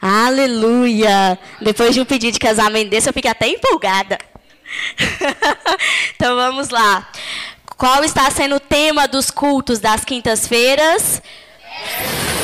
[0.00, 1.38] Aleluia!
[1.60, 4.18] Depois de um pedido de casamento desse, eu fiquei até empolgada.
[6.16, 7.06] então vamos lá.
[7.76, 11.20] Qual está sendo o tema dos cultos das quintas-feiras?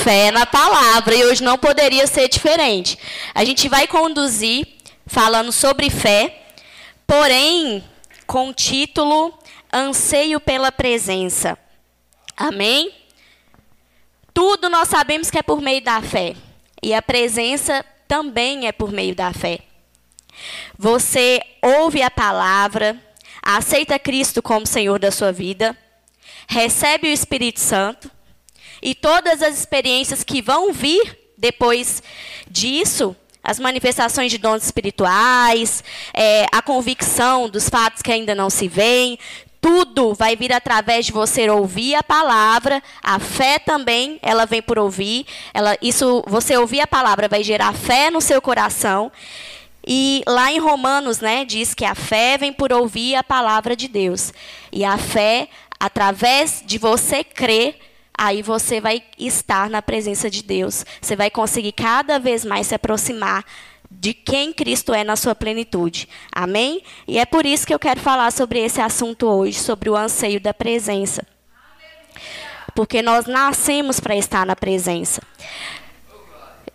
[0.05, 1.15] Fé na palavra.
[1.15, 2.99] E hoje não poderia ser diferente.
[3.35, 4.67] A gente vai conduzir
[5.07, 6.43] falando sobre fé,
[7.07, 7.83] porém
[8.27, 9.33] com o título
[9.73, 11.57] Anseio pela Presença.
[12.37, 12.93] Amém?
[14.35, 16.35] Tudo nós sabemos que é por meio da fé.
[16.87, 19.59] E a presença também é por meio da fé.
[20.79, 22.97] Você ouve a palavra,
[23.43, 25.77] aceita Cristo como Senhor da sua vida,
[26.47, 28.09] recebe o Espírito Santo
[28.81, 32.05] e todas as experiências que vão vir depois
[32.49, 35.83] disso, as manifestações de dons espirituais,
[36.15, 39.19] é, a convicção dos fatos que ainda não se veem,
[39.61, 42.83] tudo vai vir através de você ouvir a palavra.
[43.03, 45.27] A fé também, ela vem por ouvir.
[45.53, 49.11] Ela, isso, você ouvir a palavra vai gerar fé no seu coração.
[49.87, 53.87] E lá em Romanos, né, diz que a fé vem por ouvir a palavra de
[53.87, 54.33] Deus.
[54.73, 57.79] E a fé, através de você crer,
[58.17, 60.85] aí você vai estar na presença de Deus.
[61.01, 63.45] Você vai conseguir cada vez mais se aproximar
[63.91, 66.09] de quem Cristo é na sua plenitude.
[66.33, 66.83] Amém?
[67.07, 70.41] E é por isso que eu quero falar sobre esse assunto hoje, sobre o anseio
[70.41, 71.27] da presença.
[72.75, 75.23] Porque nós nascemos para estar na presença.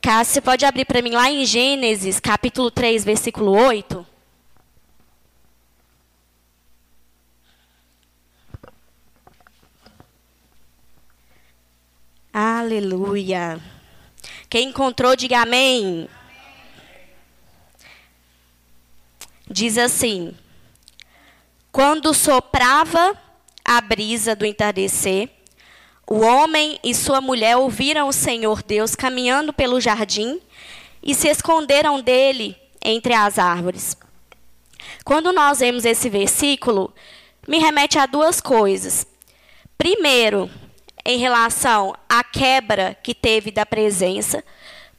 [0.02, 4.06] Cássio, você pode abrir para mim lá em Gênesis, capítulo 3, versículo 8?
[12.34, 13.60] Aleluia.
[14.50, 16.10] Quem encontrou, diga amém.
[19.52, 20.34] Diz assim:
[21.74, 23.18] Quando soprava
[23.66, 25.30] a brisa do entardecer,
[26.10, 30.40] o homem e sua mulher ouviram o Senhor Deus caminhando pelo jardim
[31.04, 33.98] e se esconderam dele entre as árvores.
[35.04, 36.94] Quando nós vemos esse versículo,
[37.46, 39.06] me remete a duas coisas.
[39.78, 40.50] Primeiro,
[41.06, 44.44] em relação à quebra que teve da presença,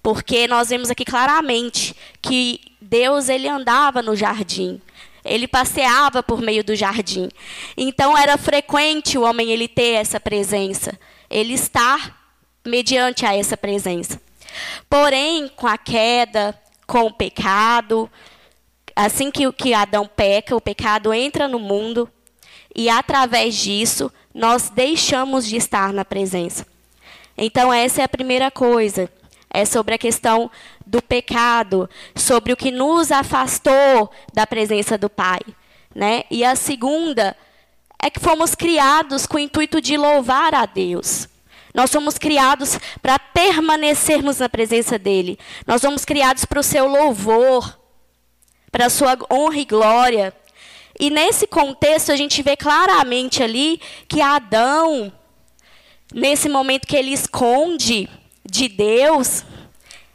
[0.03, 4.79] porque nós vemos aqui claramente que Deus ele andava no jardim.
[5.25, 7.31] Ele passeava por meio do jardim.
[7.75, 11.01] Então era frequente o homem ele ter essa presença,
[11.31, 14.21] ele estar mediante a essa presença.
[14.91, 16.55] Porém, com a queda,
[16.87, 18.11] com o pecado,
[18.95, 22.11] assim que, que Adão peca, o pecado entra no mundo
[22.77, 26.67] e através disso nós deixamos de estar na presença.
[27.39, 29.11] Então essa é a primeira coisa
[29.53, 30.51] é sobre a questão
[30.87, 35.41] do pecado, sobre o que nos afastou da presença do Pai.
[35.95, 36.25] Né?
[36.31, 37.37] E a segunda
[38.03, 41.29] é que fomos criados com o intuito de louvar a Deus.
[41.75, 45.39] Nós somos criados para permanecermos na presença dEle.
[45.67, 47.79] Nós somos criados para o seu louvor,
[48.71, 50.35] para a sua honra e glória.
[50.99, 55.13] E nesse contexto, a gente vê claramente ali que Adão,
[56.13, 58.09] nesse momento que ele esconde
[58.53, 59.47] de Deus,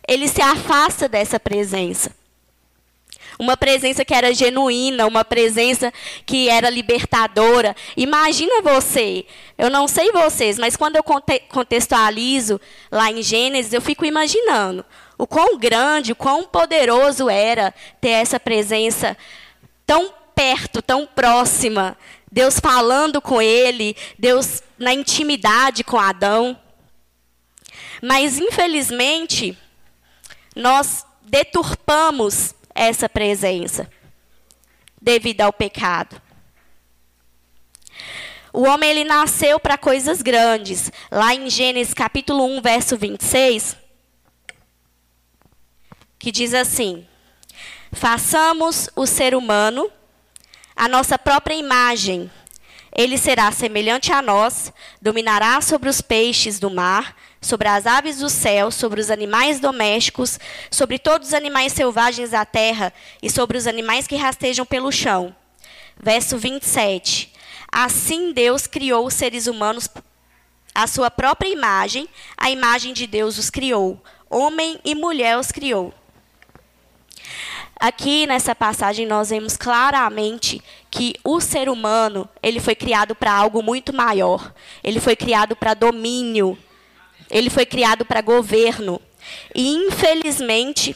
[0.07, 2.15] ele se afasta dessa presença.
[3.39, 5.91] Uma presença que era genuína, uma presença
[6.23, 7.75] que era libertadora.
[7.95, 9.25] Imagina você,
[9.57, 12.61] eu não sei vocês, mas quando eu contextualizo
[12.91, 14.85] lá em Gênesis, eu fico imaginando
[15.17, 19.17] o quão grande, o quão poderoso era ter essa presença
[19.83, 21.97] tão perto, tão próxima.
[22.31, 26.55] Deus falando com ele, Deus na intimidade com Adão.
[28.01, 29.57] Mas, infelizmente,
[30.55, 33.89] nós deturpamos essa presença
[35.01, 36.21] devido ao pecado.
[38.53, 40.91] O homem ele nasceu para coisas grandes.
[41.11, 43.77] Lá em Gênesis capítulo 1, verso 26,
[46.17, 47.05] que diz assim:
[47.91, 49.91] Façamos o ser humano
[50.75, 52.31] a nossa própria imagem.
[52.97, 58.27] Ele será semelhante a nós, dominará sobre os peixes do mar, sobre as aves do
[58.27, 60.39] céu, sobre os animais domésticos,
[60.71, 62.91] sobre todos os animais selvagens da terra
[63.21, 65.35] e sobre os animais que rastejam pelo chão.
[65.95, 67.31] Verso 27.
[67.71, 69.87] Assim Deus criou os seres humanos
[70.73, 74.01] à sua própria imagem, a imagem de Deus os criou.
[74.27, 75.93] Homem e mulher os criou.
[77.79, 83.61] Aqui nessa passagem nós vemos claramente que o ser humano, ele foi criado para algo
[83.61, 84.51] muito maior.
[84.83, 86.57] Ele foi criado para domínio,
[87.29, 88.99] ele foi criado para governo.
[89.53, 90.95] E, infelizmente,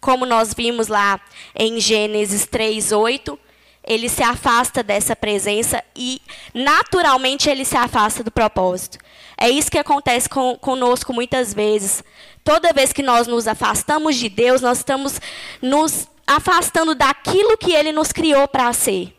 [0.00, 1.20] como nós vimos lá
[1.54, 3.38] em Gênesis 3, 8,
[3.86, 6.22] ele se afasta dessa presença e,
[6.54, 8.98] naturalmente, ele se afasta do propósito.
[9.36, 12.02] É isso que acontece com, conosco muitas vezes.
[12.42, 15.20] Toda vez que nós nos afastamos de Deus, nós estamos
[15.60, 19.14] nos afastando daquilo que Ele nos criou para ser.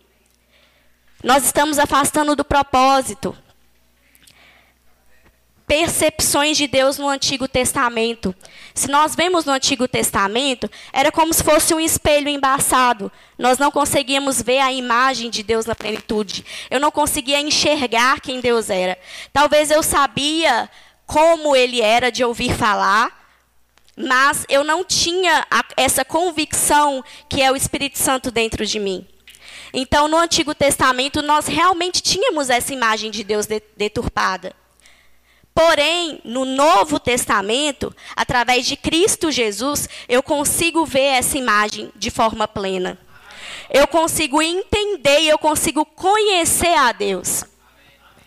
[1.24, 3.36] Nós estamos afastando do propósito
[5.68, 8.36] percepções de Deus no Antigo Testamento.
[8.74, 13.12] Se nós vemos no Antigo Testamento, era como se fosse um espelho embaçado.
[13.38, 16.46] Nós não conseguíamos ver a imagem de Deus na plenitude.
[16.70, 18.98] Eu não conseguia enxergar quem Deus era.
[19.34, 20.70] Talvez eu sabia
[21.06, 23.25] como ele era de ouvir falar,
[23.96, 25.48] mas eu não tinha
[25.78, 29.08] essa convicção que é o Espírito Santo dentro de mim.
[29.74, 33.46] Então, no Antigo Testamento, nós realmente tínhamos essa imagem de Deus
[33.76, 34.54] deturpada.
[35.54, 42.46] Porém, no Novo Testamento, através de Cristo Jesus, eu consigo ver essa imagem de forma
[42.46, 42.98] plena.
[43.70, 47.46] Eu consigo entender e eu consigo conhecer a Deus.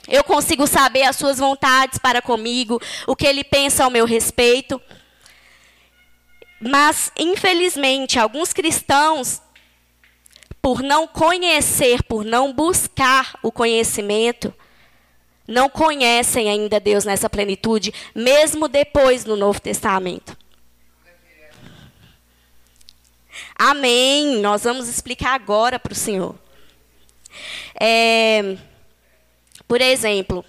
[0.08, 4.80] Eu consigo saber as suas vontades para comigo, o que ele pensa ao meu respeito.
[6.60, 9.40] Mas, infelizmente, alguns cristãos,
[10.60, 14.52] por não conhecer, por não buscar o conhecimento,
[15.46, 20.36] não conhecem ainda Deus nessa plenitude, mesmo depois no Novo Testamento.
[23.54, 24.40] Amém.
[24.40, 26.34] Nós vamos explicar agora para o Senhor.
[27.80, 28.56] É,
[29.66, 30.44] por exemplo,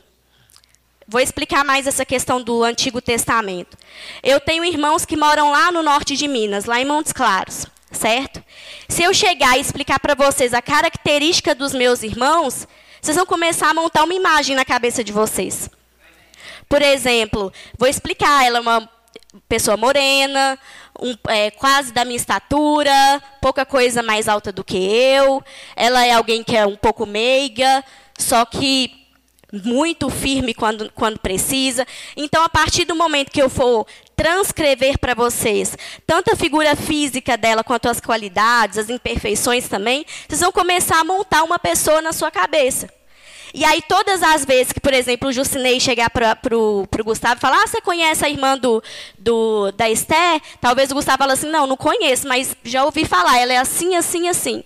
[1.09, 3.75] vou explicar mais essa questão do Antigo Testamento.
[4.21, 8.43] Eu tenho irmãos que moram lá no norte de Minas, lá em Montes Claros, certo?
[8.87, 12.67] Se eu chegar e explicar para vocês a característica dos meus irmãos,
[13.01, 15.67] vocês vão começar a montar uma imagem na cabeça de vocês.
[16.67, 18.89] Por exemplo, vou explicar, ela é uma
[19.47, 20.59] pessoa morena,
[21.01, 22.93] um, é, quase da minha estatura,
[23.41, 25.43] pouca coisa mais alta do que eu.
[25.75, 27.83] Ela é alguém que é um pouco meiga,
[28.15, 28.98] só que
[29.51, 31.85] muito firme quando, quando precisa.
[32.15, 33.85] Então, a partir do momento que eu for
[34.15, 40.41] transcrever para vocês tanto a figura física dela quanto as qualidades, as imperfeições também, vocês
[40.41, 42.89] vão começar a montar uma pessoa na sua cabeça.
[43.51, 47.41] E aí, todas as vezes que, por exemplo, o Jucinei chegar para o Gustavo e
[47.41, 48.83] falar, ah, você conhece a irmã do,
[49.17, 50.39] do, da Esté?
[50.61, 53.95] Talvez o Gustavo fale assim, não, não conheço, mas já ouvi falar, ela é assim,
[53.95, 54.63] assim, assim.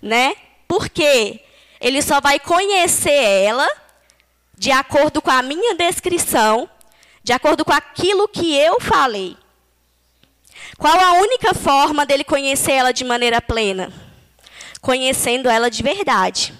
[0.00, 0.36] Né?
[0.68, 1.40] Por quê?
[1.80, 3.68] Ele só vai conhecer ela
[4.58, 6.68] de acordo com a minha descrição
[7.28, 9.36] de acordo com aquilo que eu falei.
[10.78, 13.92] Qual a única forma dele conhecer ela de maneira plena?
[14.80, 16.54] Conhecendo ela de verdade.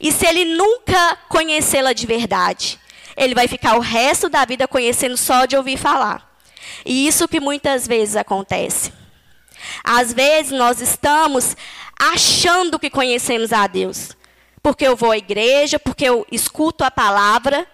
[0.00, 2.80] E se ele nunca conhecê-la de verdade,
[3.18, 6.26] ele vai ficar o resto da vida conhecendo só de ouvir falar.
[6.84, 8.92] E isso que muitas vezes acontece.
[9.84, 11.54] Às vezes nós estamos
[11.98, 14.16] achando que conhecemos a Deus.
[14.66, 17.68] Porque eu vou à igreja, porque eu escuto a palavra,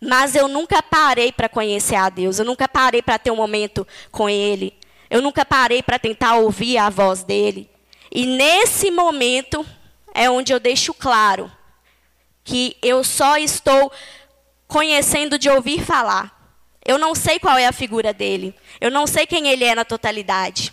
[0.00, 3.86] mas eu nunca parei para conhecer a Deus, eu nunca parei para ter um momento
[4.10, 4.76] com Ele,
[5.08, 7.70] eu nunca parei para tentar ouvir a voz dele.
[8.10, 9.64] E nesse momento
[10.12, 11.48] é onde eu deixo claro
[12.42, 13.92] que eu só estou
[14.66, 16.36] conhecendo de ouvir falar.
[16.84, 19.84] Eu não sei qual é a figura dele, eu não sei quem ele é na
[19.84, 20.72] totalidade.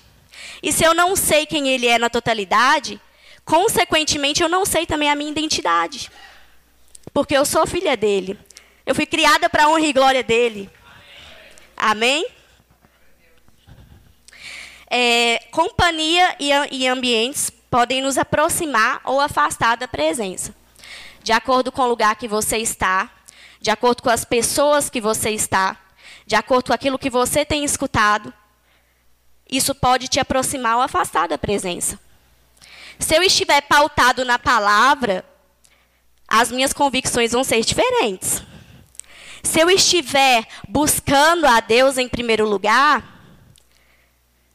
[0.64, 3.00] E se eu não sei quem ele é na totalidade,
[3.46, 6.12] consequentemente eu não sei também a minha identidade.
[7.14, 8.38] Porque eu sou filha dele.
[8.86, 10.70] Eu fui criada para a honra e glória dele.
[11.78, 12.28] Amém?
[14.90, 20.56] É, companhia e, e ambientes podem nos aproximar ou afastar da presença.
[21.24, 23.10] De acordo com o lugar que você está,
[23.60, 25.78] de acordo com as pessoas que você está,
[26.26, 28.34] de acordo com aquilo que você tem escutado,
[29.50, 32.00] isso pode te aproximar ou afastar da presença.
[33.00, 35.26] Se eu estiver pautado na palavra,
[36.28, 38.44] as minhas convicções vão ser diferentes.
[39.44, 43.16] Se eu estiver buscando a Deus em primeiro lugar,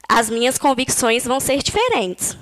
[0.09, 2.37] as minhas convicções vão ser diferentes.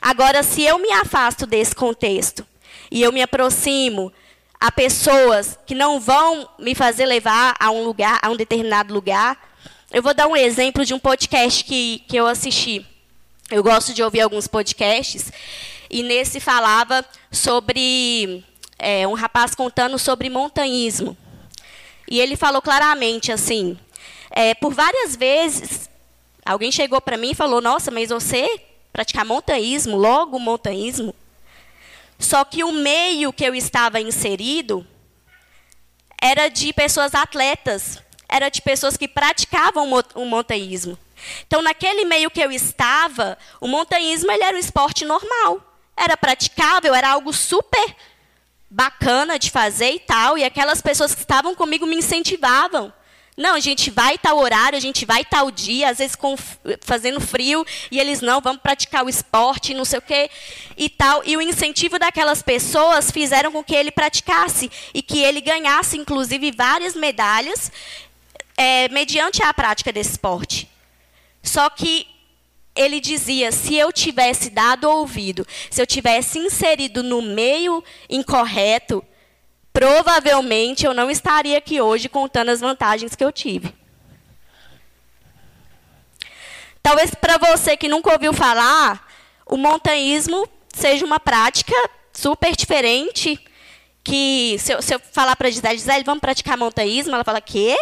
[0.00, 2.46] Agora, se eu me afasto desse contexto
[2.90, 4.12] e eu me aproximo
[4.60, 9.36] a pessoas que não vão me fazer levar a um lugar, a um determinado lugar,
[9.92, 12.86] eu vou dar um exemplo de um podcast que, que eu assisti.
[13.52, 15.30] Eu gosto de ouvir alguns podcasts
[15.90, 18.42] e nesse falava sobre
[18.78, 21.14] é, um rapaz contando sobre montanhismo.
[22.08, 23.78] E ele falou claramente assim:
[24.30, 25.90] é, por várias vezes,
[26.46, 28.48] alguém chegou para mim e falou: Nossa, mas você
[28.90, 31.14] praticar montanhismo, logo montanhismo?
[32.18, 34.86] Só que o meio que eu estava inserido
[36.18, 40.96] era de pessoas atletas, era de pessoas que praticavam o montanhismo.
[41.46, 45.60] Então, naquele meio que eu estava, o montanhismo era um esporte normal.
[45.96, 47.94] Era praticável, era algo super
[48.70, 50.38] bacana de fazer e tal.
[50.38, 52.92] E aquelas pessoas que estavam comigo me incentivavam.
[53.36, 56.36] Não, a gente vai tal horário, a gente vai tal dia, às vezes com,
[56.82, 60.30] fazendo frio, e eles não, vamos praticar o esporte, não sei o quê,
[60.76, 61.22] e tal.
[61.24, 66.52] E o incentivo daquelas pessoas fizeram com que ele praticasse e que ele ganhasse, inclusive,
[66.52, 67.72] várias medalhas
[68.56, 70.71] é, mediante a prática desse esporte.
[71.42, 72.06] Só que
[72.74, 79.04] ele dizia: se eu tivesse dado ouvido, se eu tivesse inserido no meio incorreto,
[79.72, 83.74] provavelmente eu não estaria aqui hoje contando as vantagens que eu tive.
[86.82, 89.06] Talvez para você que nunca ouviu falar,
[89.46, 91.74] o montanhismo seja uma prática
[92.12, 93.38] super diferente.
[94.04, 97.40] Que se eu, se eu falar para a Gisele, Gisele, vamos praticar montanhismo, ela fala,
[97.40, 97.76] quê?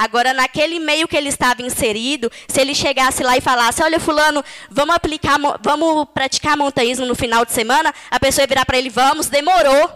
[0.00, 4.42] Agora, naquele meio que ele estava inserido, se ele chegasse lá e falasse, olha, fulano,
[4.70, 8.88] vamos aplicar, vamos praticar montanhismo no final de semana, a pessoa ia virar para ele,
[8.88, 9.92] vamos, demorou.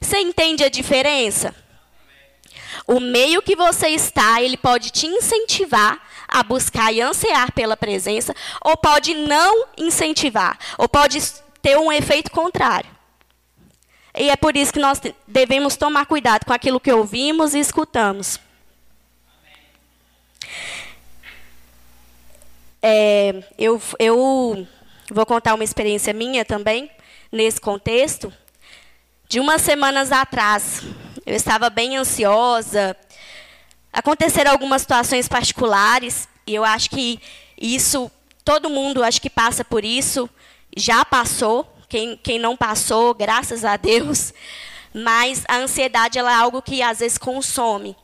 [0.00, 1.54] Você entende a diferença?
[2.84, 8.34] O meio que você está, ele pode te incentivar a buscar e ansiar pela presença,
[8.60, 11.22] ou pode não incentivar, ou pode
[11.62, 12.90] ter um efeito contrário.
[14.22, 18.38] E é por isso que nós devemos tomar cuidado com aquilo que ouvimos e escutamos.
[22.80, 24.64] É, eu, eu
[25.10, 26.88] vou contar uma experiência minha também,
[27.32, 28.32] nesse contexto.
[29.28, 30.84] De umas semanas atrás,
[31.26, 32.96] eu estava bem ansiosa.
[33.92, 37.18] Aconteceram algumas situações particulares, e eu acho que
[37.60, 38.08] isso,
[38.44, 40.30] todo mundo acho que passa por isso,
[40.76, 41.71] já passou.
[41.92, 44.32] Quem, quem não passou, graças a Deus.
[44.94, 47.94] Mas a ansiedade ela é algo que às vezes consome.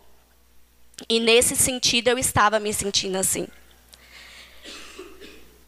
[1.09, 3.49] E nesse sentido eu estava me sentindo assim.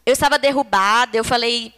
[0.05, 1.73] Eu estava derrubada, eu falei,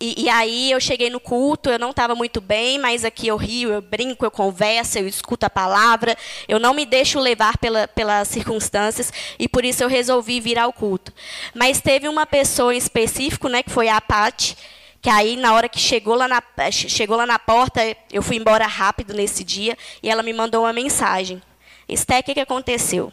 [0.00, 3.36] e, e, aí eu cheguei no culto, eu não estava muito bem, mas aqui eu
[3.36, 7.88] rio, eu brinco, eu converso, eu escuto a palavra, eu não me deixo levar pela,
[7.88, 11.12] pelas circunstâncias, e por isso eu resolvi vir ao culto.
[11.52, 14.56] Mas teve uma pessoa em específico, né, que foi a Pati,
[15.02, 16.40] que aí na hora que chegou lá na,
[16.70, 17.80] chegou lá na porta,
[18.12, 21.42] eu fui embora rápido nesse dia, e ela me mandou uma mensagem.
[21.88, 23.12] Esté, o que, que aconteceu?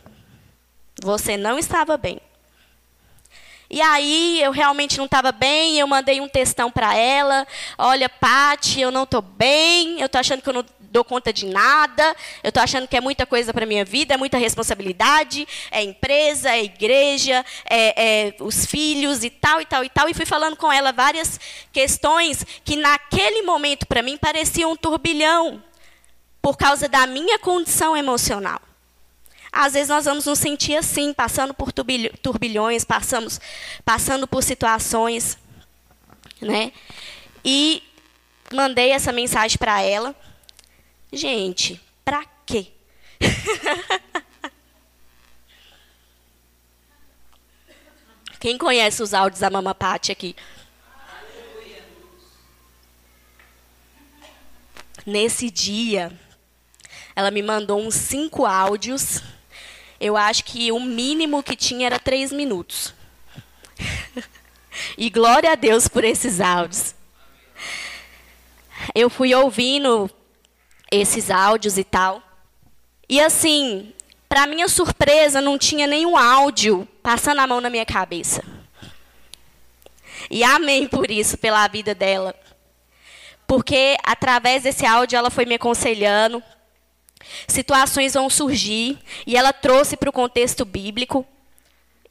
[1.01, 2.22] Você não estava bem.
[3.72, 7.48] E aí eu realmente não estava bem, eu mandei um textão para ela.
[7.77, 11.46] Olha, Pati, eu não estou bem, eu estou achando que eu não dou conta de
[11.46, 15.84] nada, eu estou achando que é muita coisa para minha vida, é muita responsabilidade, é
[15.84, 20.10] empresa, é igreja, é, é os filhos e tal e tal e tal.
[20.10, 21.39] E fui falando com ela várias
[21.72, 25.63] questões que naquele momento para mim pareciam um turbilhão
[26.41, 28.62] por causa da minha condição emocional.
[29.51, 33.41] Às vezes nós vamos nos sentir assim, passando por turbilhões, passamos,
[33.84, 35.38] passando por situações,
[36.39, 36.72] né?
[37.43, 37.81] E
[38.53, 40.15] mandei essa mensagem para ela.
[41.12, 42.68] Gente, para quê?
[48.39, 50.36] Quem conhece os áudios da Mama Pati aqui?
[55.06, 56.12] Nesse dia,
[57.16, 59.22] ela me mandou uns cinco áudios
[60.00, 62.94] eu acho que o mínimo que tinha era três minutos.
[64.98, 66.96] e glória a Deus por esses áudios.
[68.96, 70.10] Eu fui ouvindo
[70.91, 72.22] esses áudios e tal.
[73.08, 73.93] E assim,
[74.27, 78.43] para minha surpresa, não tinha nenhum áudio passando a mão na minha cabeça.
[80.29, 82.36] E amém por isso, pela vida dela.
[83.48, 86.43] Porque através desse áudio ela foi me aconselhando,
[87.48, 91.25] Situações vão surgir e ela trouxe para o contexto bíblico.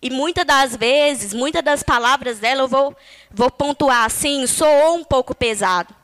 [0.01, 2.97] E muitas das vezes, muitas das palavras dela eu vou,
[3.31, 5.95] vou pontuar assim, soou um pouco pesado.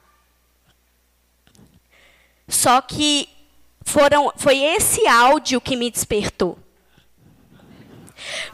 [2.48, 3.28] Só que
[3.84, 6.58] foram, foi esse áudio que me despertou.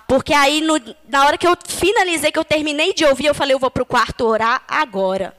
[0.06, 0.74] Porque aí, no,
[1.08, 3.82] na hora que eu finalizei, que eu terminei de ouvir, eu falei, eu vou para
[3.82, 5.36] o quarto orar agora.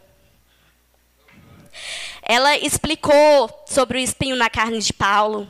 [2.22, 5.48] Ela explicou sobre o espinho na carne de Paulo.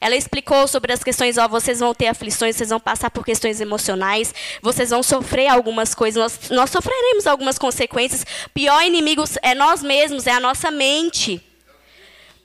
[0.00, 3.60] Ela explicou sobre as questões, ó, vocês vão ter aflições, vocês vão passar por questões
[3.60, 8.24] emocionais, vocês vão sofrer algumas coisas, nós, nós sofreremos algumas consequências.
[8.52, 11.42] Pior inimigo é nós mesmos, é a nossa mente.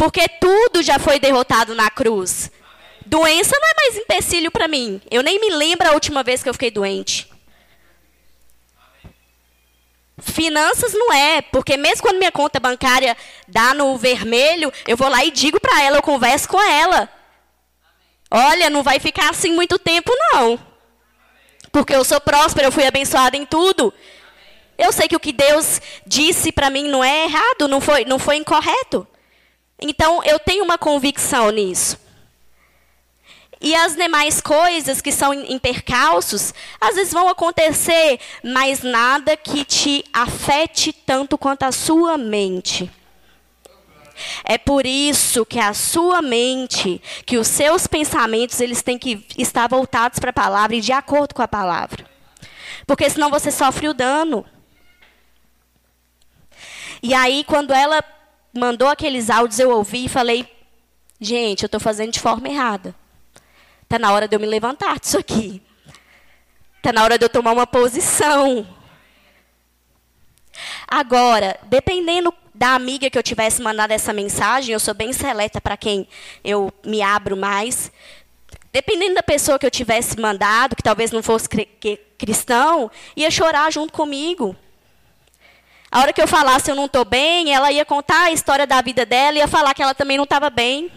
[0.01, 2.49] Porque tudo já foi derrotado na cruz.
[3.05, 4.99] Doença não é mais empecilho para mim.
[5.11, 7.31] Eu nem me lembro a última vez que eu fiquei doente.
[10.17, 13.15] Finanças não é, porque mesmo quando minha conta bancária
[13.47, 17.07] dá no vermelho, eu vou lá e digo para ela, eu converso com ela.
[18.31, 20.59] Olha, não vai ficar assim muito tempo, não.
[21.71, 23.93] Porque eu sou próspera, eu fui abençoada em tudo.
[24.79, 28.17] Eu sei que o que Deus disse para mim não é errado, não foi, não
[28.17, 29.07] foi incorreto.
[29.81, 31.99] Então, eu tenho uma convicção nisso.
[33.59, 39.63] E as demais coisas que são em percalços, às vezes vão acontecer, mas nada que
[39.63, 42.89] te afete tanto quanto a sua mente.
[44.43, 49.67] É por isso que a sua mente, que os seus pensamentos, eles têm que estar
[49.67, 52.05] voltados para a palavra e de acordo com a palavra.
[52.87, 54.43] Porque senão você sofre o dano.
[57.03, 58.03] E aí, quando ela
[58.53, 60.47] mandou aqueles áudios, eu ouvi e falei:
[61.19, 62.95] gente, eu estou fazendo de forma errada.
[63.83, 65.61] Está na hora de eu me levantar disso aqui.
[66.77, 68.65] Está na hora de eu tomar uma posição.
[70.87, 75.77] Agora, dependendo da amiga que eu tivesse mandado essa mensagem, eu sou bem seleta para
[75.77, 76.07] quem
[76.43, 77.91] eu me abro mais.
[78.71, 81.49] Dependendo da pessoa que eu tivesse mandado, que talvez não fosse
[82.17, 84.55] cristão, ia chorar junto comigo.
[85.91, 88.81] A hora que eu falasse eu não estou bem, ela ia contar a história da
[88.81, 90.89] vida dela e ia falar que ela também não estava bem.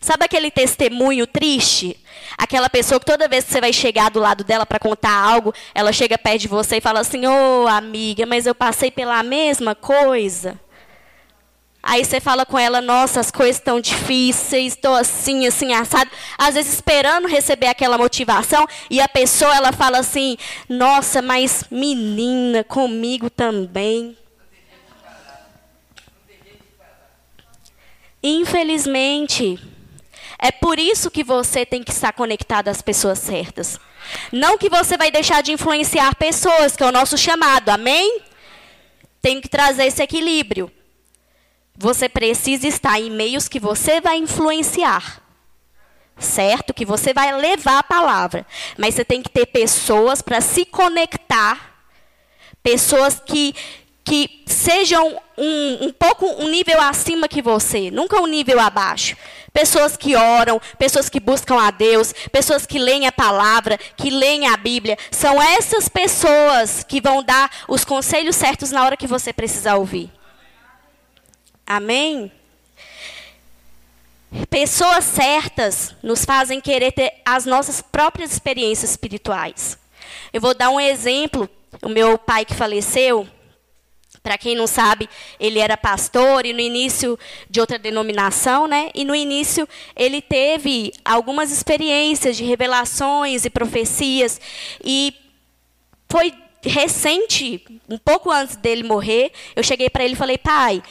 [0.00, 1.98] Sabe aquele testemunho triste?
[2.38, 5.52] Aquela pessoa que toda vez que você vai chegar do lado dela para contar algo,
[5.74, 9.22] ela chega perto de você e fala assim: Ô oh, amiga, mas eu passei pela
[9.24, 10.58] mesma coisa.
[11.82, 16.10] Aí você fala com ela, nossa, as coisas estão difíceis, estou assim, assim, assado.
[16.36, 20.36] Às vezes esperando receber aquela motivação, e a pessoa ela fala assim,
[20.68, 24.16] nossa, mas menina, comigo também.
[28.22, 29.58] Infelizmente,
[30.38, 33.80] é por isso que você tem que estar conectado às pessoas certas.
[34.30, 38.20] Não que você vai deixar de influenciar pessoas, que é o nosso chamado, amém?
[39.22, 40.70] Tem que trazer esse equilíbrio.
[41.82, 45.22] Você precisa estar em meios que você vai influenciar.
[46.18, 46.74] Certo?
[46.74, 48.46] Que você vai levar a palavra.
[48.76, 51.80] Mas você tem que ter pessoas para se conectar.
[52.62, 53.54] Pessoas que,
[54.04, 59.16] que sejam um, um pouco um nível acima que você, nunca um nível abaixo.
[59.50, 64.48] Pessoas que oram, pessoas que buscam a Deus, pessoas que leem a palavra, que leem
[64.48, 64.98] a Bíblia.
[65.10, 70.19] São essas pessoas que vão dar os conselhos certos na hora que você precisar ouvir.
[71.72, 72.32] Amém?
[74.50, 79.78] Pessoas certas nos fazem querer ter as nossas próprias experiências espirituais.
[80.32, 81.48] Eu vou dar um exemplo.
[81.80, 83.24] O meu pai que faleceu,
[84.20, 87.16] para quem não sabe, ele era pastor e no início
[87.48, 88.90] de outra denominação, né?
[88.92, 94.40] E no início ele teve algumas experiências de revelações e profecias
[94.84, 95.14] e
[96.08, 100.82] foi recente, um pouco antes dele morrer, eu cheguei para ele e falei: "Pai,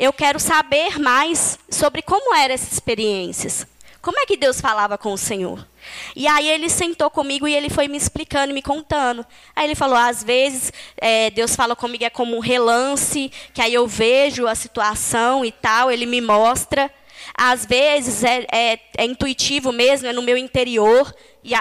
[0.00, 3.66] eu quero saber mais sobre como eram essas experiências.
[4.00, 5.68] Como é que Deus falava com o Senhor?
[6.16, 9.26] E aí ele sentou comigo e ele foi me explicando, me contando.
[9.54, 13.74] Aí ele falou: às vezes é, Deus fala comigo é como um relance, que aí
[13.74, 16.90] eu vejo a situação e tal, ele me mostra.
[17.34, 21.14] Às vezes é, é, é intuitivo mesmo, é no meu interior,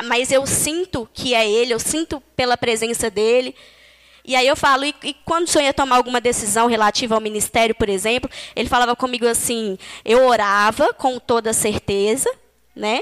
[0.06, 3.54] mas eu sinto que é Ele, eu sinto pela presença dele.
[4.24, 7.22] E aí eu falo, e, e, quando o senhor ia tomar alguma decisão relativa ao
[7.22, 12.30] ministério, por exemplo, ele falava comigo assim, eu orava com toda certeza,
[12.76, 13.02] né?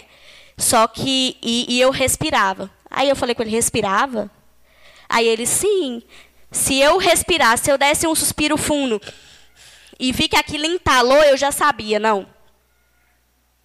[0.57, 2.69] Só que, e, e eu respirava.
[2.89, 4.31] Aí eu falei com ele, respirava?
[5.09, 6.01] Aí ele, sim.
[6.51, 9.01] Se eu respirasse, se eu desse um suspiro fundo
[9.99, 12.27] e vi que aquilo entalou, eu já sabia, não.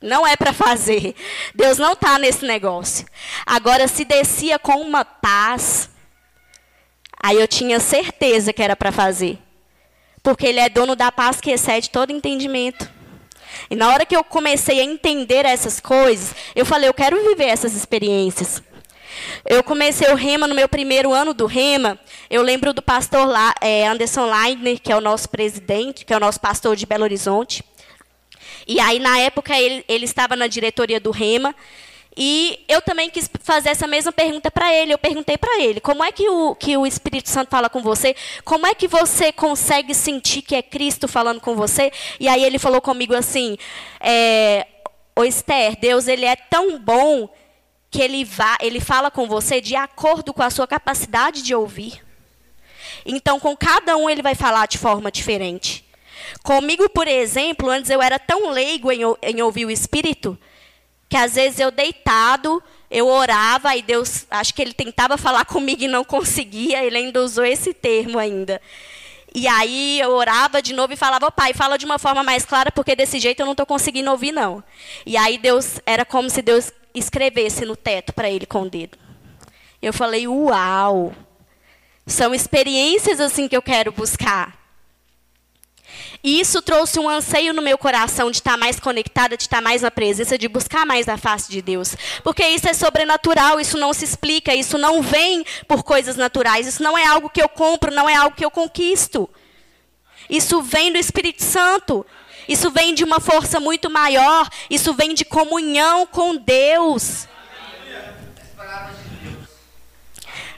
[0.01, 1.15] Não é para fazer.
[1.55, 3.07] Deus não está nesse negócio.
[3.47, 5.89] Agora, se descia com uma paz,
[7.23, 9.39] Aí eu tinha certeza que era para fazer.
[10.23, 12.91] Porque ele é dono da paz que excede todo entendimento.
[13.71, 17.47] E na hora que eu comecei a entender essas coisas, eu falei, eu quero viver
[17.47, 18.63] essas experiências.
[19.45, 21.99] Eu comecei o Rema no meu primeiro ano do Rema.
[22.31, 23.29] Eu lembro do pastor
[23.61, 27.05] é, Anderson Leitner, que é o nosso presidente, que é o nosso pastor de Belo
[27.05, 27.63] Horizonte.
[28.67, 31.55] E aí, na época, ele, ele estava na diretoria do Rema.
[32.17, 34.93] E eu também quis fazer essa mesma pergunta para ele.
[34.93, 38.15] Eu perguntei para ele: como é que o, que o Espírito Santo fala com você?
[38.45, 41.91] Como é que você consegue sentir que é Cristo falando com você?
[42.21, 43.57] E aí ele falou comigo assim:
[43.99, 44.67] é,
[45.17, 47.29] Ô Esther, Deus ele é tão bom
[47.91, 52.03] que ele, vá, ele fala com você de acordo com a sua capacidade de ouvir.
[53.05, 55.85] Então, com cada um, ele vai falar de forma diferente.
[56.43, 60.39] Comigo, por exemplo, antes eu era tão leigo em, em ouvir o Espírito
[61.13, 65.83] que às vezes eu deitado, eu orava e Deus, acho que ele tentava falar comigo
[65.83, 68.63] e não conseguia, ele ainda usou esse termo ainda.
[69.35, 72.47] E aí eu orava de novo e falava, oh, pai, fala de uma forma mais
[72.47, 74.65] clara, porque desse jeito eu não estou conseguindo ouvir, não.
[75.05, 78.97] E aí Deus, era como se Deus escrevesse no teto para ele com o dedo.
[79.83, 81.13] Eu falei, uau!
[82.07, 84.62] São experiências assim que eu quero buscar.
[86.25, 89.83] E isso trouxe um anseio no meu coração de estar mais conectada, de estar mais
[89.83, 91.97] na presença, de buscar mais a face de Deus.
[92.23, 96.83] Porque isso é sobrenatural, isso não se explica, isso não vem por coisas naturais, isso
[96.83, 99.29] não é algo que eu compro, não é algo que eu conquisto.
[100.31, 102.07] Isso vem do Espírito Santo.
[102.49, 107.27] Isso vem de uma força muito maior, isso vem de comunhão com Deus.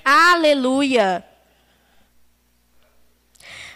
[0.05, 1.25] Aleluia.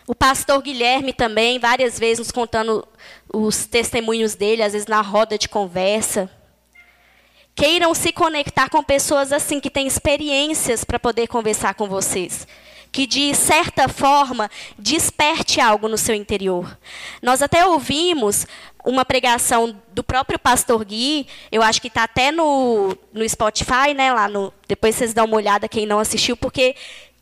[0.08, 2.82] O pastor Guilherme também, várias vezes nos contando
[3.30, 6.30] os testemunhos dele, às vezes na roda de conversa.
[7.54, 12.48] Queiram se conectar com pessoas assim que têm experiências para poder conversar com vocês.
[12.90, 16.78] Que de certa forma desperte algo no seu interior.
[17.20, 18.46] Nós até ouvimos
[18.86, 24.10] uma pregação do próprio pastor Gui, eu acho que está até no, no Spotify, né?
[24.10, 26.74] Lá no, depois vocês dão uma olhada quem não assistiu, porque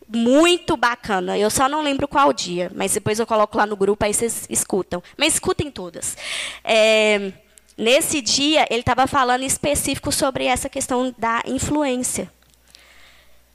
[0.08, 1.36] muito bacana.
[1.38, 4.46] Eu só não lembro qual dia, mas depois eu coloco lá no grupo, aí vocês
[4.48, 5.02] escutam.
[5.16, 6.16] Mas escutem todas.
[6.64, 7.32] É,
[7.76, 12.30] nesse dia, ele estava falando específico sobre essa questão da influência.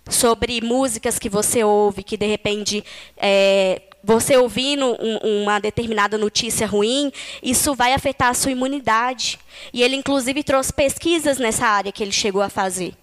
[0.10, 2.84] Sobre músicas que você ouve, que de repente
[3.16, 7.12] é, você ouvindo um, uma determinada notícia ruim,
[7.42, 9.40] isso vai afetar a sua imunidade.
[9.72, 12.96] E ele, inclusive, trouxe pesquisas nessa área que ele chegou a fazer.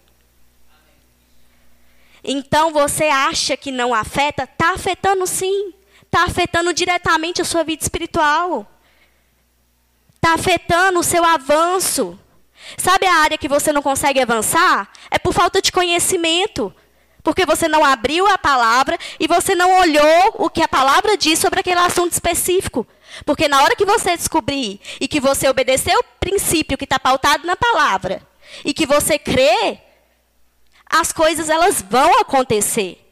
[2.22, 4.44] Então você acha que não afeta?
[4.44, 5.72] Está afetando sim.
[6.02, 8.66] Está afetando diretamente a sua vida espiritual.
[10.14, 12.18] Está afetando o seu avanço.
[12.76, 14.90] Sabe a área que você não consegue avançar?
[15.10, 16.74] É por falta de conhecimento.
[17.22, 21.38] Porque você não abriu a palavra e você não olhou o que a palavra diz
[21.38, 22.86] sobre aquele assunto específico.
[23.24, 27.46] Porque na hora que você descobrir e que você obedecer o princípio que está pautado
[27.46, 28.22] na palavra
[28.64, 29.78] e que você crê,
[30.88, 33.04] as coisas elas vão acontecer.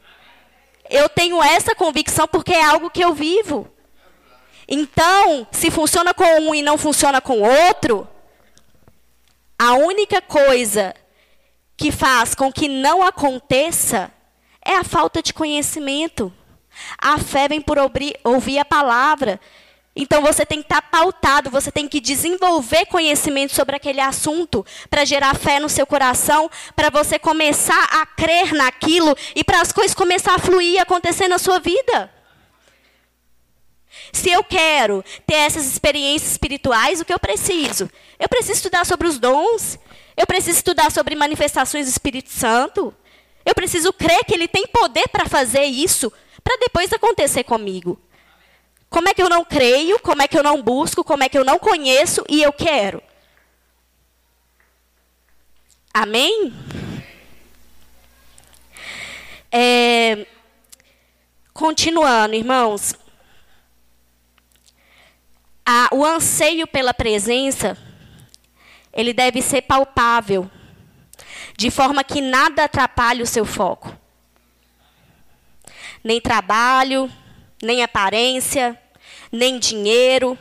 [0.89, 3.69] Eu tenho essa convicção porque é algo que eu vivo.
[4.67, 8.07] Então, se funciona com um e não funciona com outro,
[9.57, 10.93] a única coisa
[11.75, 14.11] que faz com que não aconteça
[14.63, 16.33] é a falta de conhecimento.
[16.97, 17.77] A fé vem por
[18.23, 19.39] ouvir a palavra.
[19.99, 25.03] Então você tem que estar pautado, você tem que desenvolver conhecimento sobre aquele assunto para
[25.03, 29.95] gerar fé no seu coração, para você começar a crer naquilo e para as coisas
[29.95, 32.11] começar a fluir e acontecer na sua vida.
[34.13, 37.89] Se eu quero ter essas experiências espirituais, o que eu preciso?
[38.19, 39.79] Eu preciso estudar sobre os dons,
[40.15, 42.93] eu preciso estudar sobre manifestações do Espírito Santo,
[43.43, 47.99] eu preciso crer que ele tem poder para fazer isso, para depois acontecer comigo.
[48.89, 49.99] Como é que eu não creio?
[49.99, 51.03] Como é que eu não busco?
[51.03, 53.01] Como é que eu não conheço e eu quero?
[55.93, 56.53] Amém?
[59.51, 60.27] É,
[61.53, 62.93] continuando, irmãos.
[65.65, 67.77] A, o anseio pela presença,
[68.93, 70.49] ele deve ser palpável,
[71.57, 73.93] de forma que nada atrapalhe o seu foco.
[76.03, 77.11] Nem trabalho,
[77.61, 78.77] nem aparência,
[79.31, 80.37] nem dinheiro.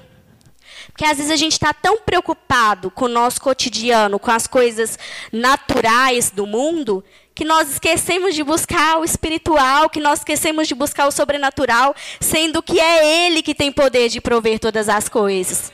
[0.89, 4.99] Porque às vezes a gente está tão preocupado com o nosso cotidiano, com as coisas
[5.31, 11.07] naturais do mundo, que nós esquecemos de buscar o espiritual, que nós esquecemos de buscar
[11.07, 15.71] o sobrenatural, sendo que é Ele que tem poder de prover todas as coisas.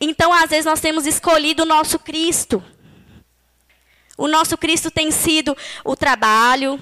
[0.00, 2.62] Então, às vezes, nós temos escolhido o nosso Cristo.
[4.16, 6.80] O nosso Cristo tem sido o trabalho,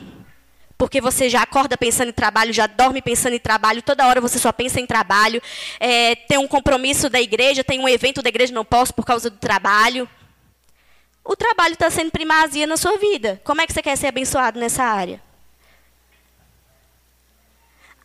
[0.79, 4.39] porque você já acorda pensando em trabalho, já dorme pensando em trabalho, toda hora você
[4.39, 5.43] só pensa em trabalho.
[5.81, 9.31] É, tem um compromisso da igreja, tem um evento da igreja, não posso por causa
[9.31, 10.09] do trabalho.
[11.25, 13.41] O trabalho está sendo primazia na sua vida.
[13.43, 15.21] Como é que você quer ser abençoado nessa área?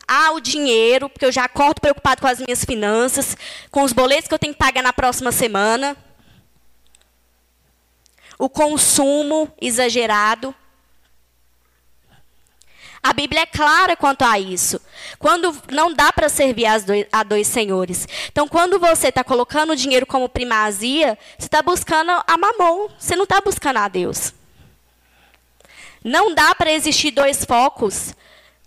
[0.07, 3.37] Ah, o dinheiro, porque eu já acordo preocupado com as minhas finanças,
[3.69, 5.95] com os boletos que eu tenho que pagar na próxima semana.
[8.39, 10.55] O consumo exagerado.
[13.03, 14.79] A Bíblia é clara quanto a isso.
[15.17, 16.65] Quando não dá para servir
[17.11, 18.07] a dois senhores.
[18.31, 22.89] Então, quando você está colocando o dinheiro como primazia, você está buscando a mamon.
[22.99, 24.33] Você não está buscando a Deus.
[26.03, 28.13] Não dá para existir dois focos.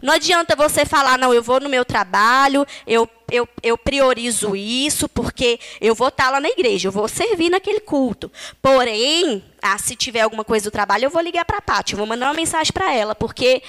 [0.03, 5.09] Não adianta você falar, não, eu vou no meu trabalho, eu, eu, eu priorizo isso,
[5.09, 8.31] porque eu vou estar tá lá na igreja, eu vou servir naquele culto.
[8.61, 11.97] Porém, ah, se tiver alguma coisa do trabalho, eu vou ligar para a Paty, eu
[11.97, 13.63] vou mandar uma mensagem para ela, porque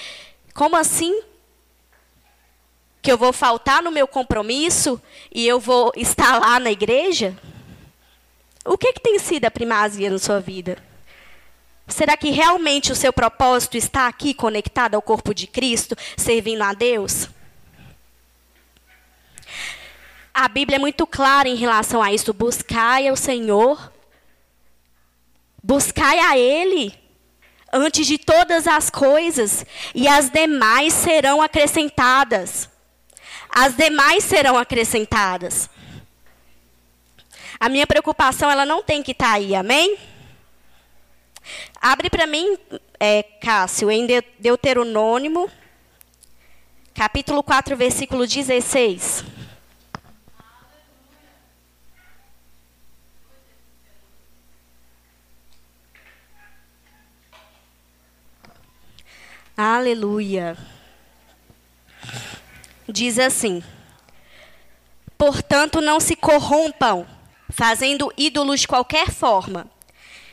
[0.56, 1.22] como assim?
[3.06, 5.00] que eu vou faltar no meu compromisso
[5.32, 7.38] e eu vou estar lá na igreja?
[8.64, 10.76] O que, que tem sido a primazia na sua vida?
[11.86, 16.72] Será que realmente o seu propósito está aqui conectado ao corpo de Cristo, servindo a
[16.72, 17.28] Deus?
[20.34, 22.34] A Bíblia é muito clara em relação a isso.
[22.34, 23.92] Buscai ao Senhor,
[25.62, 27.05] buscai a Ele
[27.76, 32.68] antes de todas as coisas, e as demais serão acrescentadas.
[33.50, 35.70] As demais serão acrescentadas.
[37.58, 39.96] A minha preocupação, ela não tem que estar tá aí, amém?
[41.80, 42.58] Abre para mim,
[42.98, 44.06] é, Cássio, em
[44.38, 45.50] Deuteronômio,
[46.94, 49.35] capítulo 4, versículo 16.
[59.56, 60.54] Aleluia.
[62.86, 63.64] Diz assim:
[65.16, 67.06] Portanto, não se corrompam,
[67.48, 69.66] fazendo ídolos de qualquer forma,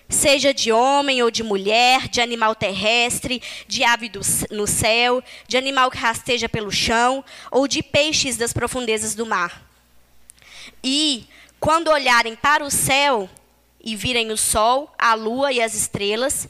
[0.10, 4.20] seja de homem ou de mulher, de animal terrestre, de ave do,
[4.52, 9.64] no céu, de animal que rasteja pelo chão, ou de peixes das profundezas do mar.
[10.84, 11.30] E,
[11.62, 13.30] quando olharem para o céu
[13.82, 16.50] e virem o sol, a lua e as estrelas,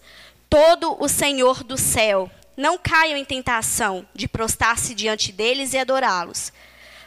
[0.49, 6.51] todo o Senhor do céu não caiam em tentação de prostrar-se diante deles e adorá-los.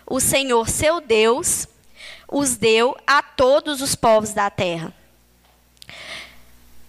[0.07, 1.67] O Senhor, seu Deus,
[2.29, 4.93] os deu a todos os povos da terra.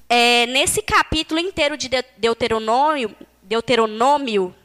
[0.09, 4.55] É, nesse capítulo inteiro de Deuteronômio, Deuteronômio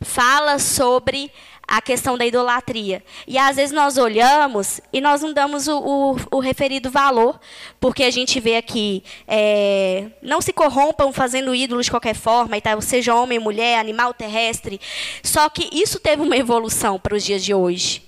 [0.00, 1.32] fala sobre
[1.66, 3.02] a questão da idolatria.
[3.26, 7.38] E às vezes nós olhamos e nós não damos o, o, o referido valor,
[7.80, 12.60] porque a gente vê aqui, é, não se corrompam fazendo ídolos de qualquer forma, e
[12.60, 14.80] tal, seja homem, mulher, animal terrestre.
[15.22, 18.02] Só que isso teve uma evolução para os dias de hoje.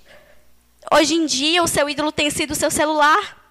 [0.92, 3.44] Hoje em dia, o seu ídolo tem sido o seu celular.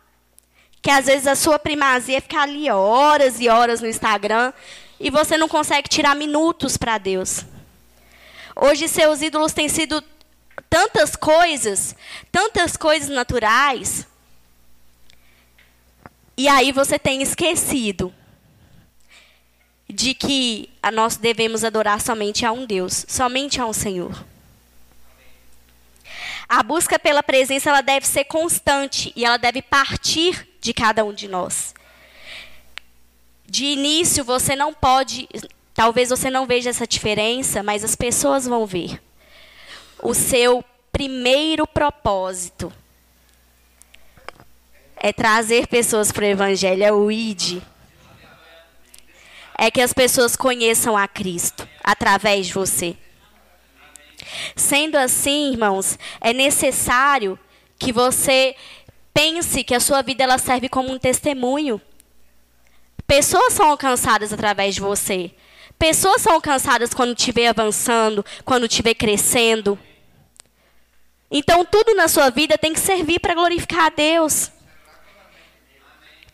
[0.82, 4.54] Que às vezes a sua primazia é ficar ali horas e horas no Instagram
[5.00, 7.44] e você não consegue tirar minutos para Deus.
[8.56, 10.02] Hoje seus ídolos têm sido
[10.70, 11.96] tantas coisas,
[12.32, 14.08] tantas coisas naturais.
[16.38, 18.14] E aí você tem esquecido
[19.90, 24.26] de que nós devemos adorar somente a um Deus, somente a um Senhor.
[26.48, 31.14] A busca pela presença ela deve ser constante e ela deve partir de cada um
[31.14, 31.74] de nós.
[33.46, 35.28] De início, você não pode
[35.76, 39.02] Talvez você não veja essa diferença, mas as pessoas vão ver.
[40.02, 42.72] O seu primeiro propósito
[44.96, 47.62] é trazer pessoas para o Evangelho, é o ID.
[49.58, 52.96] É que as pessoas conheçam a Cristo através de você.
[54.56, 57.38] Sendo assim, irmãos, é necessário
[57.78, 58.56] que você
[59.14, 61.82] pense que a sua vida ela serve como um testemunho.
[63.06, 65.32] Pessoas são alcançadas através de você.
[65.78, 69.78] Pessoas são alcançadas quando estiver avançando, quando estiver crescendo.
[71.30, 74.52] Então, tudo na sua vida tem que servir para glorificar a Deus.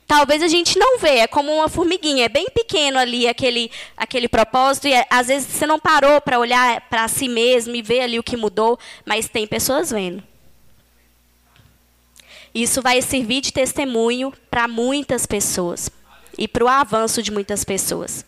[0.05, 4.27] Talvez a gente não vê, é como uma formiguinha, é bem pequeno ali aquele, aquele
[4.27, 8.19] propósito, e às vezes você não parou para olhar para si mesmo e ver ali
[8.19, 10.21] o que mudou, mas tem pessoas vendo.
[12.53, 15.89] Isso vai servir de testemunho para muitas pessoas
[16.37, 18.25] e para o avanço de muitas pessoas.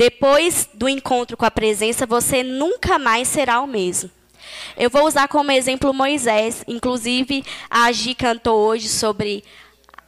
[0.00, 4.10] Depois do encontro com a presença, você nunca mais será o mesmo.
[4.74, 6.64] Eu vou usar como exemplo Moisés.
[6.66, 9.44] Inclusive, a Gi cantou hoje sobre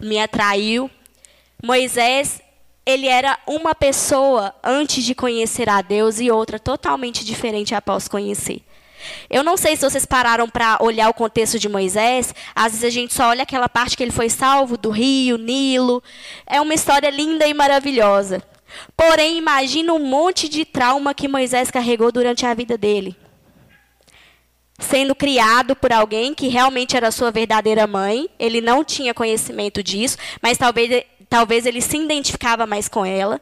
[0.01, 0.91] me atraiu.
[1.63, 2.41] Moisés,
[2.87, 8.63] ele era uma pessoa antes de conhecer a Deus e outra totalmente diferente após conhecer.
[9.29, 12.35] Eu não sei se vocês pararam para olhar o contexto de Moisés.
[12.55, 16.03] Às vezes a gente só olha aquela parte que ele foi salvo do rio, Nilo.
[16.47, 18.43] É uma história linda e maravilhosa.
[18.97, 23.17] Porém, imagina um monte de trauma que Moisés carregou durante a vida dele.
[24.79, 30.19] Sendo criado por alguém que realmente era sua verdadeira mãe, ele não tinha conhecimento disso,
[30.41, 33.41] mas talvez, talvez ele se identificava mais com ela.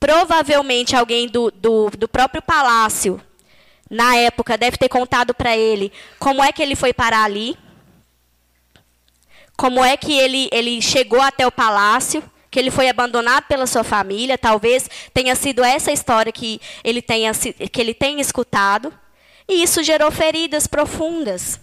[0.00, 3.20] Provavelmente alguém do, do, do próprio palácio,
[3.90, 7.56] na época, deve ter contado para ele como é que ele foi parar ali,
[9.56, 13.84] como é que ele, ele chegou até o palácio que ele foi abandonado pela sua
[13.84, 18.92] família, talvez tenha sido essa história que ele tenha, que ele tenha escutado.
[19.46, 21.60] E isso gerou feridas profundas.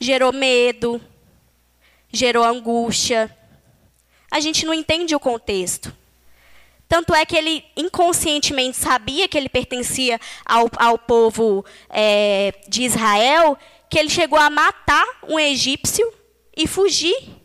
[0.00, 1.00] Gerou medo,
[2.12, 3.34] gerou angústia.
[4.30, 5.92] A gente não entende o contexto.
[6.88, 13.58] Tanto é que ele inconscientemente sabia que ele pertencia ao, ao povo é, de Israel,
[13.90, 16.10] que ele chegou a matar um egípcio
[16.56, 17.37] e fugir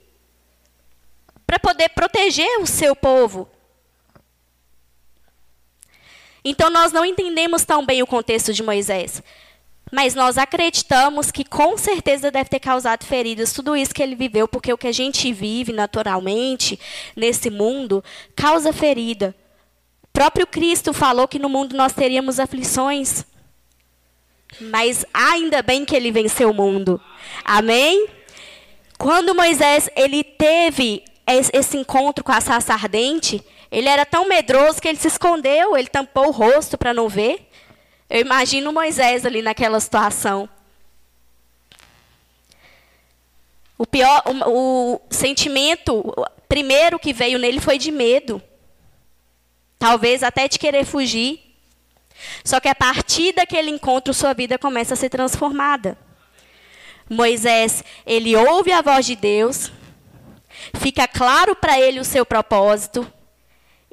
[1.54, 3.48] para poder proteger o seu povo.
[6.44, 9.22] Então nós não entendemos tão bem o contexto de Moisés.
[9.92, 14.48] Mas nós acreditamos que com certeza deve ter causado feridas tudo isso que ele viveu,
[14.48, 16.80] porque o que a gente vive naturalmente
[17.16, 18.04] nesse mundo
[18.36, 19.36] causa ferida.
[20.02, 23.26] O próprio Cristo falou que no mundo nós teríamos aflições.
[24.60, 27.00] Mas ainda bem que ele venceu o mundo.
[27.46, 28.08] Amém?
[28.98, 34.88] Quando Moisés ele teve esse encontro com a sarça ardente, ele era tão medroso que
[34.88, 37.50] ele se escondeu, ele tampou o rosto para não ver.
[38.10, 40.48] Eu imagino Moisés ali naquela situação.
[43.78, 46.14] O pior, o, o sentimento
[46.48, 48.42] primeiro que veio nele foi de medo.
[49.80, 51.40] Talvez até de querer fugir.
[52.44, 55.98] Só que a partir daquele encontro, sua vida começa a ser transformada.
[57.10, 59.72] Moisés, ele ouve a voz de Deus,
[60.76, 63.12] fica claro para ele o seu propósito,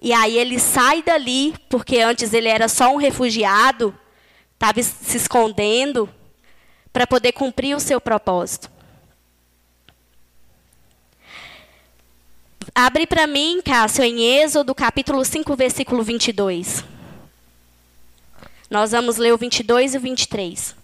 [0.02, 3.94] e aí ele sai dali, porque antes ele era só um refugiado,
[4.54, 6.08] estava se escondendo
[6.92, 8.70] para poder cumprir o seu propósito.
[12.74, 16.84] Abre para mim, Cássio, em Êxodo, capítulo 5, versículo 22.
[18.70, 20.79] Nós vamos ler o 22 e o 23.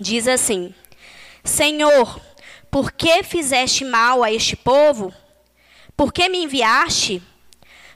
[0.00, 0.74] Diz assim:
[1.42, 2.20] Senhor,
[2.70, 5.12] por que fizeste mal a este povo?
[5.96, 7.22] Por que me enviaste?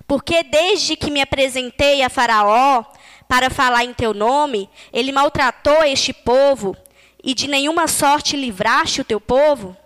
[0.06, 2.84] Porque desde que me apresentei a Faraó
[3.28, 6.76] para falar em teu nome, ele maltratou este povo
[7.22, 9.76] e de nenhuma sorte livraste o teu povo?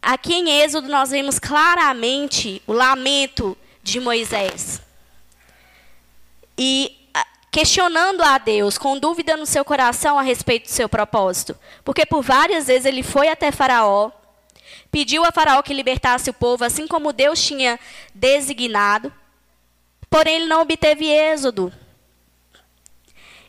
[0.00, 4.82] Aqui em Êxodo nós vemos claramente o lamento de Moisés.
[6.58, 7.01] E
[7.52, 11.54] questionando a Deus, com dúvida no seu coração a respeito do seu propósito.
[11.84, 14.10] Porque por várias vezes ele foi até Faraó,
[14.90, 17.78] pediu a Faraó que libertasse o povo, assim como Deus tinha
[18.14, 19.12] designado,
[20.08, 21.70] porém ele não obteve êxodo.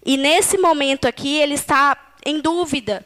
[0.06, 3.06] E nesse momento aqui ele está em dúvida.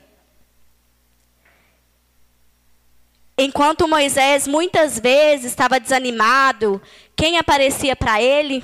[3.38, 6.82] Enquanto Moisés muitas vezes estava desanimado,
[7.16, 8.64] quem aparecia para ele?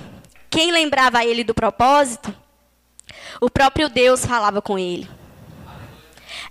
[0.53, 2.31] Quem lembrava ele do propósito?
[3.41, 5.09] O próprio Deus falava com ele.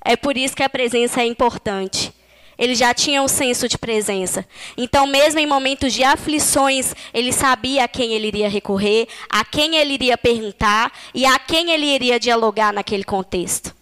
[0.05, 2.13] É por isso que a presença é importante.
[2.59, 4.45] Ele já tinha um senso de presença.
[4.77, 9.77] Então, mesmo em momentos de aflições, ele sabia a quem ele iria recorrer, a quem
[9.77, 13.73] ele iria perguntar e a quem ele iria dialogar naquele contexto.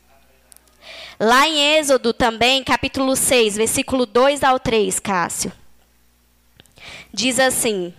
[1.18, 5.50] Lá em Êxodo também, capítulo 6, versículo 2 ao 3, Cássio.
[7.10, 7.94] Diz assim: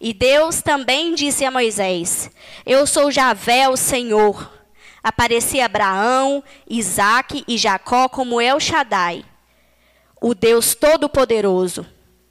[0.00, 2.30] E Deus também disse a Moisés:
[2.64, 4.58] Eu sou Javé, o Senhor.
[5.02, 9.24] Apareci Abraão, Isaque e Jacó como El Shaddai
[10.20, 11.86] o Deus Todo-Poderoso,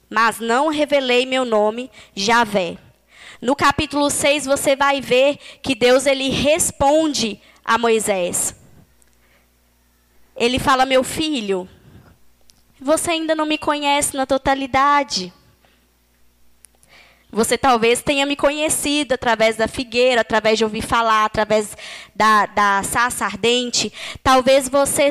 [0.08, 2.78] mas não revelei meu nome, Javé.
[3.42, 8.54] No capítulo 6 você vai ver que Deus ele responde a Moisés.
[10.36, 11.68] Ele fala: "Meu filho,
[12.80, 15.32] você ainda não me conhece na totalidade.
[17.32, 21.76] Você talvez tenha me conhecido através da figueira, através de ouvir falar, através
[22.14, 23.92] da, da sarça ardente.
[24.22, 25.10] Talvez você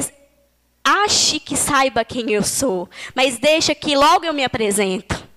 [0.83, 5.27] ache que saiba quem eu sou, mas deixa que logo eu me apresento.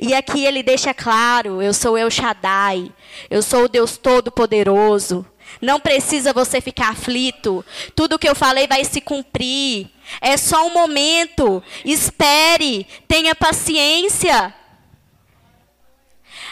[0.00, 2.92] E aqui ele deixa claro: eu sou El Shaddai,
[3.28, 5.26] eu sou o Deus Todo-Poderoso.
[5.60, 7.64] Não precisa você ficar aflito.
[7.94, 9.88] Tudo que eu falei vai se cumprir.
[10.20, 11.62] É só um momento.
[11.84, 14.54] Espere, tenha paciência.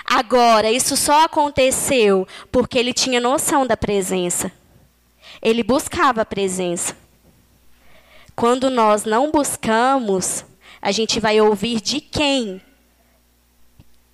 [0.04, 4.52] Agora, isso só aconteceu porque ele tinha noção da presença.
[5.40, 6.96] Ele buscava a presença.
[8.36, 10.44] Quando nós não buscamos,
[10.82, 12.60] a gente vai ouvir de quem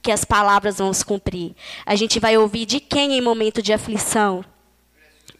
[0.02, 1.54] que as palavras vão se cumprir.
[1.84, 4.44] A gente vai ouvir de quem em momento de aflição,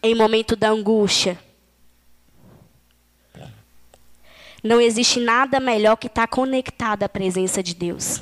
[0.03, 1.39] em momento da angústia.
[4.63, 8.21] Não existe nada melhor que estar conectado à presença de Deus.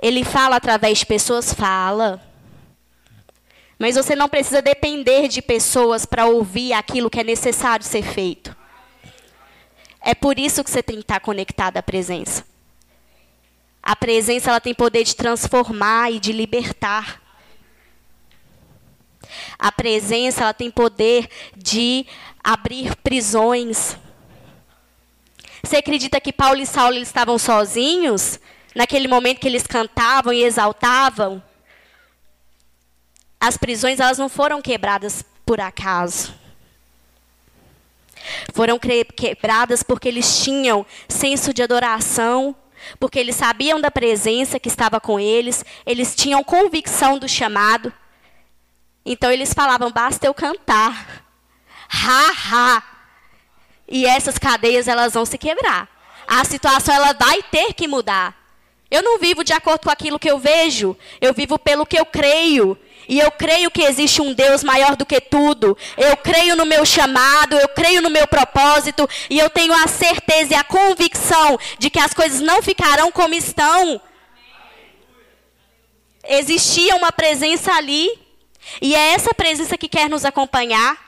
[0.00, 2.22] Ele fala através de pessoas, fala.
[3.78, 8.56] Mas você não precisa depender de pessoas para ouvir aquilo que é necessário ser feito.
[10.00, 12.44] É por isso que você tem que estar conectado à presença.
[13.82, 17.22] A presença ela tem poder de transformar e de libertar.
[19.58, 22.06] A presença, ela tem poder de
[22.42, 23.96] abrir prisões.
[25.62, 28.38] Você acredita que Paulo e Saulo eles estavam sozinhos?
[28.74, 31.42] Naquele momento que eles cantavam e exaltavam?
[33.40, 36.34] As prisões elas não foram quebradas por acaso.
[38.52, 42.54] Foram quebradas porque eles tinham senso de adoração,
[42.98, 47.92] porque eles sabiam da presença que estava com eles, eles tinham convicção do chamado.
[49.04, 51.24] Então eles falavam: basta eu cantar.
[51.90, 52.82] Ha, ha.
[53.88, 55.88] E essas cadeias elas vão se quebrar.
[56.26, 58.37] A situação ela vai ter que mudar.
[58.90, 62.06] Eu não vivo de acordo com aquilo que eu vejo, eu vivo pelo que eu
[62.06, 62.78] creio.
[63.08, 65.76] E eu creio que existe um Deus maior do que tudo.
[65.96, 69.08] Eu creio no meu chamado, eu creio no meu propósito.
[69.30, 73.34] E eu tenho a certeza e a convicção de que as coisas não ficarão como
[73.34, 73.98] estão.
[76.22, 78.10] Existia uma presença ali.
[78.82, 80.98] E é essa presença que quer nos acompanhar.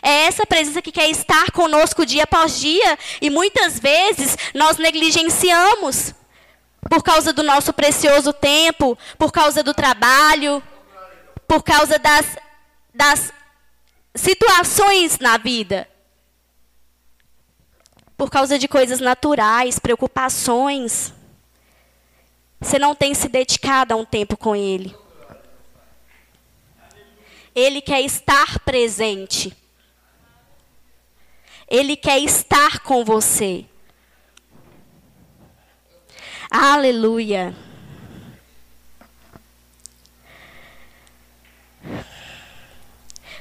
[0.00, 2.96] É essa presença que quer estar conosco dia após dia.
[3.20, 6.14] E muitas vezes nós negligenciamos.
[6.88, 10.62] Por causa do nosso precioso tempo, por causa do trabalho,
[11.46, 12.36] por causa das,
[12.92, 13.32] das
[14.14, 15.88] situações na vida.
[18.16, 21.12] Por causa de coisas naturais, preocupações.
[22.60, 24.94] Você não tem se dedicado a um tempo com Ele.
[27.54, 29.56] Ele quer estar presente.
[31.68, 33.64] Ele quer estar com você.
[36.56, 37.52] Aleluia.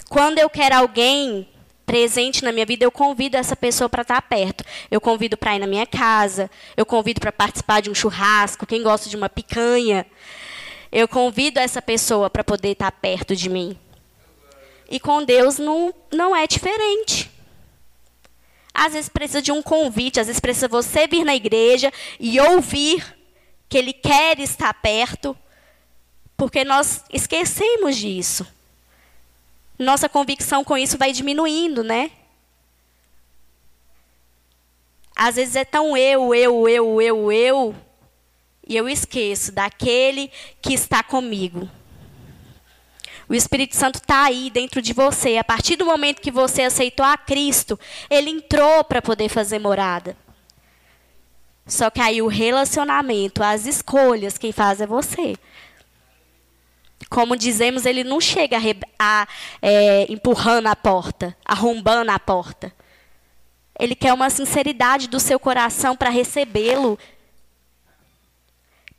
[0.10, 1.48] Quando eu quero alguém
[1.86, 4.64] presente na minha vida, eu convido essa pessoa para estar perto.
[4.90, 8.82] Eu convido para ir na minha casa, eu convido para participar de um churrasco, quem
[8.82, 10.08] gosta de uma picanha.
[10.92, 13.78] Eu convido essa pessoa para poder estar perto de mim.
[14.90, 17.30] E com Deus não, não é diferente.
[18.74, 23.16] Às vezes precisa de um convite, às vezes precisa você vir na igreja e ouvir
[23.70, 25.38] que Ele quer estar perto,
[26.36, 28.48] porque nós esquecemos disso
[29.78, 32.12] nossa convicção com isso vai diminuindo, né?
[35.16, 37.76] Às vezes é tão eu, eu, eu, eu, eu,
[38.68, 41.70] e eu esqueço daquele que está comigo.
[43.28, 45.38] O Espírito Santo está aí dentro de você.
[45.38, 50.16] A partir do momento que você aceitou a Cristo, ele entrou para poder fazer morada.
[51.66, 55.36] Só que aí o relacionamento, as escolhas, quem faz é você.
[57.10, 59.28] Como dizemos, ele não chega a, a
[59.62, 62.74] é, empurrando a porta, arrombando a porta.
[63.80, 66.98] Ele quer uma sinceridade do seu coração para recebê-lo.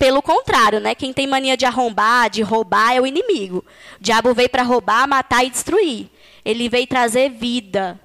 [0.05, 0.95] Pelo contrário, né?
[0.95, 3.65] Quem tem mania de arrombar, de roubar, é o inimigo.
[3.99, 6.11] O diabo veio para roubar, matar e destruir.
[6.45, 7.99] Ele veio trazer vida.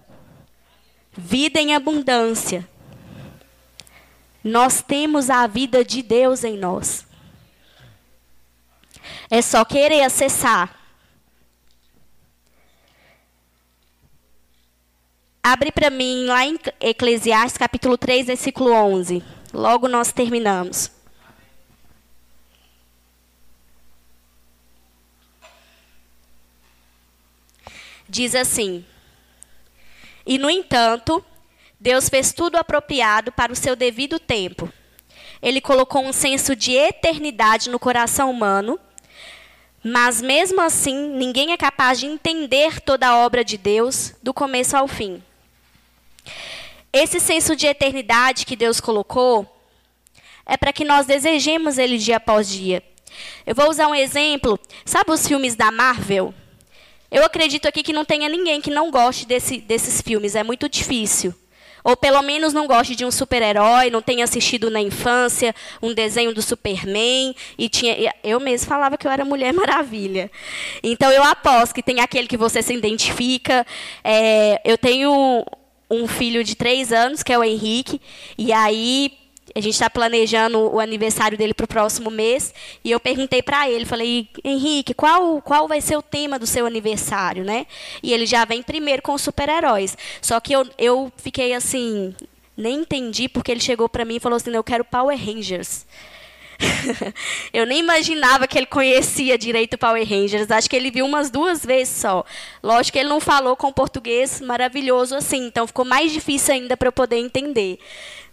[1.11, 2.65] Vida em abundância.
[4.41, 7.05] Nós temos a vida de Deus em nós.
[9.29, 10.73] É só querer acessar.
[15.43, 19.21] Abre para mim lá em Eclesiastes capítulo 3, versículo 11.
[19.53, 20.97] Logo nós terminamos.
[28.09, 28.83] Diz assim:
[30.25, 31.23] E no entanto,
[31.79, 34.71] Deus fez tudo apropriado para o seu devido tempo.
[35.41, 38.77] Ele colocou um senso de eternidade no coração humano
[39.83, 44.75] mas mesmo assim, ninguém é capaz de entender toda a obra de Deus do começo
[44.75, 45.23] ao fim.
[46.91, 49.47] Esse senso de eternidade que Deus colocou
[50.45, 52.83] é para que nós desejemos ele dia após dia.
[53.45, 54.59] Eu vou usar um exemplo.
[54.83, 56.33] Sabe os filmes da Marvel?
[57.11, 60.35] Eu acredito aqui que não tenha ninguém que não goste desse, desses filmes.
[60.35, 61.33] É muito difícil.
[61.83, 66.33] Ou pelo menos não goste de um super-herói, não tenha assistido na infância um desenho
[66.33, 67.35] do Superman.
[67.57, 70.29] E tinha, eu mesmo falava que eu era Mulher Maravilha.
[70.83, 73.65] Então eu aposto que tem aquele que você se identifica.
[74.03, 75.45] É, eu tenho
[75.89, 77.99] um filho de três anos, que é o Henrique,
[78.37, 79.11] e aí
[79.55, 82.53] a gente está planejando o aniversário dele para o próximo mês.
[82.83, 86.65] E eu perguntei para ele, falei, Henrique, qual, qual vai ser o tema do seu
[86.65, 87.65] aniversário, né?
[88.03, 89.97] E ele já vem primeiro com super-heróis.
[90.21, 92.15] Só que eu, eu fiquei assim,
[92.55, 95.85] nem entendi, porque ele chegou para mim e falou assim, eu quero Power Rangers.
[97.53, 100.51] eu nem imaginava que ele conhecia direito Power Rangers.
[100.51, 102.23] Acho que ele viu umas duas vezes só.
[102.61, 106.89] Lógico que ele não falou com português maravilhoso assim, então ficou mais difícil ainda para
[106.89, 107.79] eu poder entender,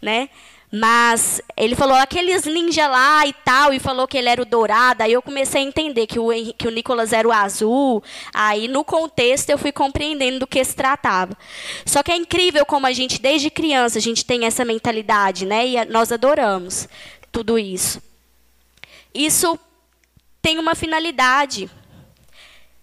[0.02, 0.28] né?
[0.70, 5.02] Mas ele falou aqueles ninja lá e tal, e falou que ele era o dourado.
[5.02, 8.02] Aí eu comecei a entender que o, que o Nicolas era o azul.
[8.34, 11.36] Aí, no contexto, eu fui compreendendo do que se tratava.
[11.84, 15.66] Só que é incrível como a gente, desde criança, a gente tem essa mentalidade, né?
[15.66, 16.88] E nós adoramos
[17.30, 18.02] tudo isso.
[19.14, 19.58] Isso
[20.42, 21.70] tem uma finalidade.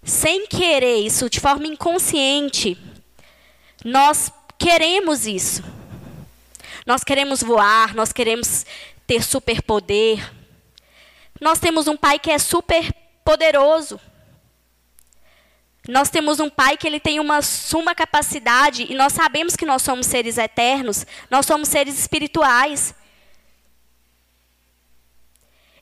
[0.02, 2.76] Sem querer isso, de forma inconsciente,
[3.84, 5.62] nós queremos isso.
[6.86, 8.66] Nós queremos voar, nós queremos
[9.06, 10.32] ter superpoder.
[11.40, 12.92] Nós temos um pai que é super
[13.24, 13.98] poderoso.
[15.88, 19.82] Nós temos um pai que ele tem uma suma capacidade e nós sabemos que nós
[19.82, 22.94] somos seres eternos, nós somos seres espirituais.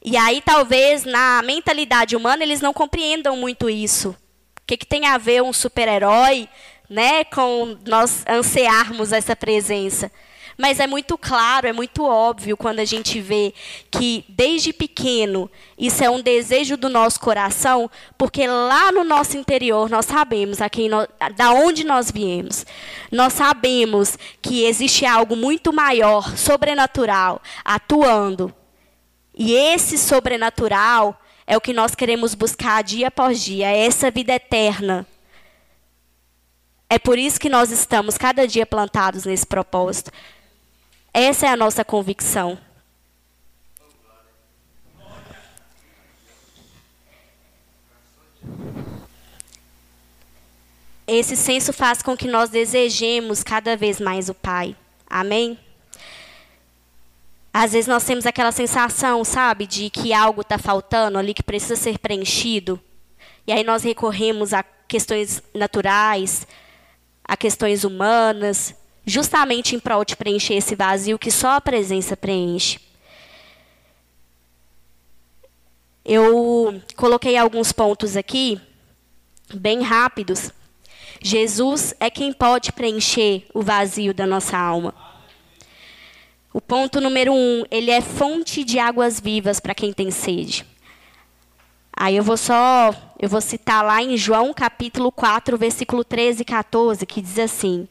[0.04, 4.10] E aí talvez na mentalidade humana eles não compreendam muito isso.
[4.10, 6.48] O que, que tem a ver um super-herói,
[6.88, 10.10] né, com nós ansiarmos essa presença?
[10.56, 13.54] Mas é muito claro, é muito óbvio quando a gente vê
[13.90, 19.88] que desde pequeno isso é um desejo do nosso coração, porque lá no nosso interior
[19.88, 22.66] nós sabemos a quem nós, da onde nós viemos.
[23.10, 28.54] Nós sabemos que existe algo muito maior, sobrenatural, atuando.
[29.34, 34.32] E esse sobrenatural é o que nós queremos buscar dia após dia, é essa vida
[34.34, 35.06] eterna.
[36.88, 40.12] É por isso que nós estamos cada dia plantados nesse propósito.
[41.14, 42.58] Essa é a nossa convicção.
[51.06, 54.74] Esse senso faz com que nós desejemos cada vez mais o Pai.
[55.06, 55.58] Amém?
[57.52, 61.76] Às vezes nós temos aquela sensação, sabe, de que algo está faltando ali, que precisa
[61.76, 62.80] ser preenchido.
[63.46, 66.46] E aí nós recorremos a questões naturais,
[67.22, 68.74] a questões humanas,
[69.04, 72.78] justamente em prol de preencher esse vazio que só a presença preenche.
[76.04, 78.60] Eu coloquei alguns pontos aqui,
[79.54, 80.50] bem rápidos.
[81.20, 84.94] Jesus é quem pode preencher o vazio da nossa alma.
[86.52, 90.66] O ponto número um, ele é fonte de águas vivas para quem tem sede.
[91.96, 96.44] Aí eu vou só, eu vou citar lá em João capítulo 4, versículo 13 e
[96.44, 97.88] 14, que diz assim: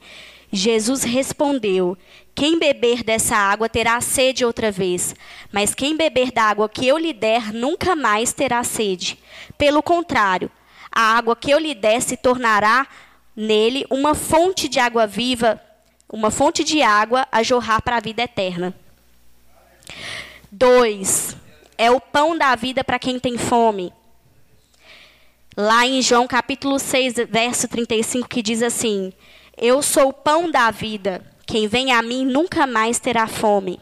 [0.52, 1.98] Jesus respondeu:
[2.36, 5.16] Quem beber dessa água terá sede outra vez,
[5.52, 9.18] mas quem beber da água que eu lhe der nunca mais terá sede.
[9.58, 10.52] Pelo contrário,
[10.92, 12.86] a água que eu lhe der se tornará
[13.36, 15.62] nele uma fonte de água viva,
[16.10, 18.76] uma fonte de água a jorrar para a vida eterna.
[20.52, 21.38] 2.
[21.78, 23.94] É o pão da vida para quem tem fome.
[25.56, 29.14] Lá em João capítulo 6, verso 35, que diz assim:
[29.58, 31.24] eu sou o pão da vida.
[31.46, 33.80] Quem vem a mim nunca mais terá fome.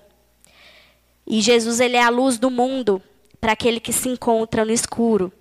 [1.26, 3.02] E Jesus ele é a luz do mundo
[3.40, 5.32] para aquele que se encontra no escuro.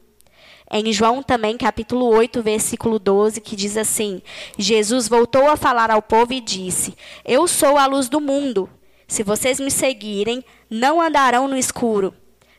[0.71, 4.21] Em João também, capítulo 8, versículo 12, que diz assim:
[4.59, 8.69] Jesus voltou a falar ao povo e disse: Eu sou a luz do mundo.
[9.07, 12.15] Se vocês me seguirem, não andarão no escuro,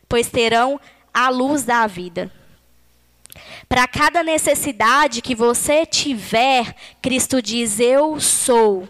[0.08, 0.80] pois terão
[1.14, 2.32] a luz da vida.
[3.70, 8.88] Para cada necessidade que você tiver, Cristo diz: Eu sou.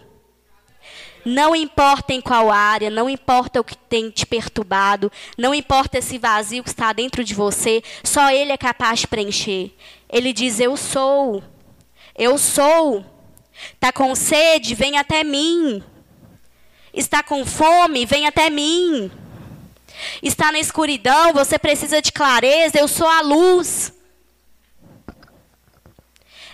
[1.23, 6.17] Não importa em qual área, não importa o que tem te perturbado, não importa esse
[6.17, 9.69] vazio que está dentro de você, só Ele é capaz de preencher.
[10.09, 11.43] Ele diz: Eu sou.
[12.17, 13.05] Eu sou.
[13.75, 14.73] Está com sede?
[14.73, 15.83] Vem até mim.
[16.91, 18.03] Está com fome?
[18.07, 19.11] Vem até mim.
[20.23, 21.33] Está na escuridão?
[21.33, 22.79] Você precisa de clareza?
[22.79, 23.93] Eu sou a luz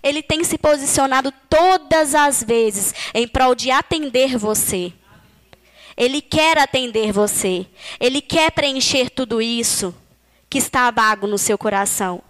[0.08, 4.94] ele tem se posicionado todas as vezes em prol de atender você.
[5.96, 7.66] Ele quer atender você.
[8.00, 9.94] Ele quer preencher tudo isso
[10.50, 12.22] que está vago no seu coração.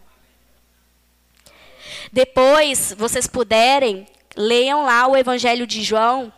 [2.11, 6.31] Depois, vocês puderem, leiam lá o Evangelho de João.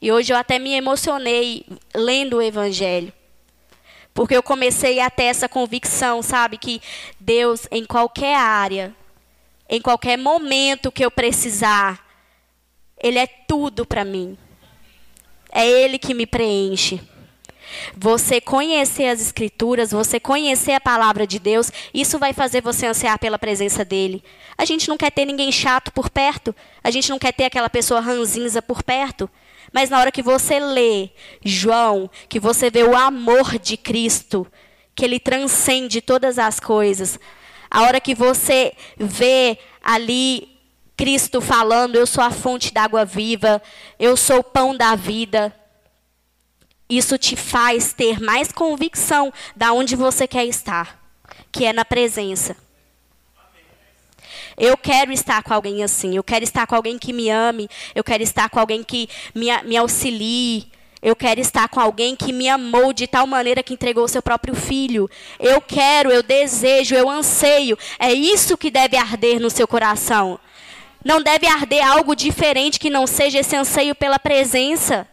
[0.00, 3.12] E hoje eu até me emocionei lendo o Evangelho.
[4.14, 6.80] Porque eu comecei a ter essa convicção, sabe, que
[7.18, 8.94] Deus, em qualquer área,
[9.68, 12.04] em qualquer momento que eu precisar.
[13.00, 14.36] Ele é tudo para mim.
[15.50, 17.00] É Ele que me preenche.
[17.96, 23.18] Você conhecer as Escrituras, você conhecer a palavra de Deus, isso vai fazer você ansiar
[23.18, 24.22] pela presença dele.
[24.56, 27.68] A gente não quer ter ninguém chato por perto, a gente não quer ter aquela
[27.68, 29.28] pessoa ranzinza por perto.
[29.72, 31.10] Mas na hora que você lê
[31.44, 34.46] João, que você vê o amor de Cristo,
[34.94, 37.20] que ele transcende todas as coisas,
[37.70, 40.58] a hora que você vê ali
[40.96, 43.62] Cristo falando, eu sou a fonte da água viva,
[43.98, 45.54] eu sou o pão da vida.
[46.90, 50.98] isso te faz ter mais convicção da onde você quer estar,
[51.52, 52.56] que é na presença.
[54.56, 56.16] Eu quero estar com alguém assim.
[56.16, 57.68] Eu quero estar com alguém que me ame.
[57.94, 60.66] Eu quero estar com alguém que me, me auxilie.
[61.00, 64.20] Eu quero estar com alguém que me amou de tal maneira que entregou o seu
[64.20, 65.08] próprio filho.
[65.38, 67.78] Eu quero, eu desejo, eu anseio.
[67.98, 70.40] É isso que deve arder no seu coração.
[71.04, 75.06] Não deve arder algo diferente que não seja esse anseio pela presença.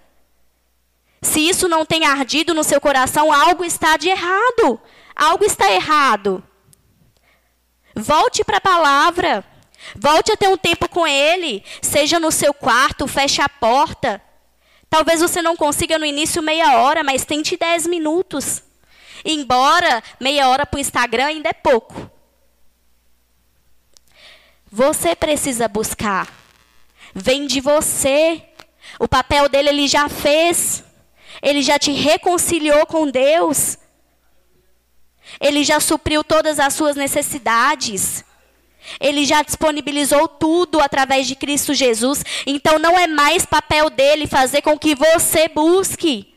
[1.22, 4.80] Se isso não tem ardido no seu coração, algo está de errado.
[5.16, 6.44] Algo está errado.
[7.96, 9.46] Volte para a palavra.
[9.96, 11.64] Volte a ter um tempo com Ele.
[11.82, 14.22] Seja no seu quarto, feche a porta.
[14.96, 18.64] Talvez você não consiga no início meia hora, mas tente dez minutos.
[19.26, 22.10] Embora meia hora para o Instagram ainda é pouco.
[24.72, 26.34] Você precisa buscar.
[27.14, 28.42] Vem de você.
[28.98, 30.82] O papel dele ele já fez.
[31.42, 33.78] Ele já te reconciliou com Deus.
[35.42, 38.24] Ele já supriu todas as suas necessidades.
[39.00, 42.24] Ele já disponibilizou tudo através de Cristo Jesus.
[42.46, 46.34] Então não é mais papel dele fazer com que você busque.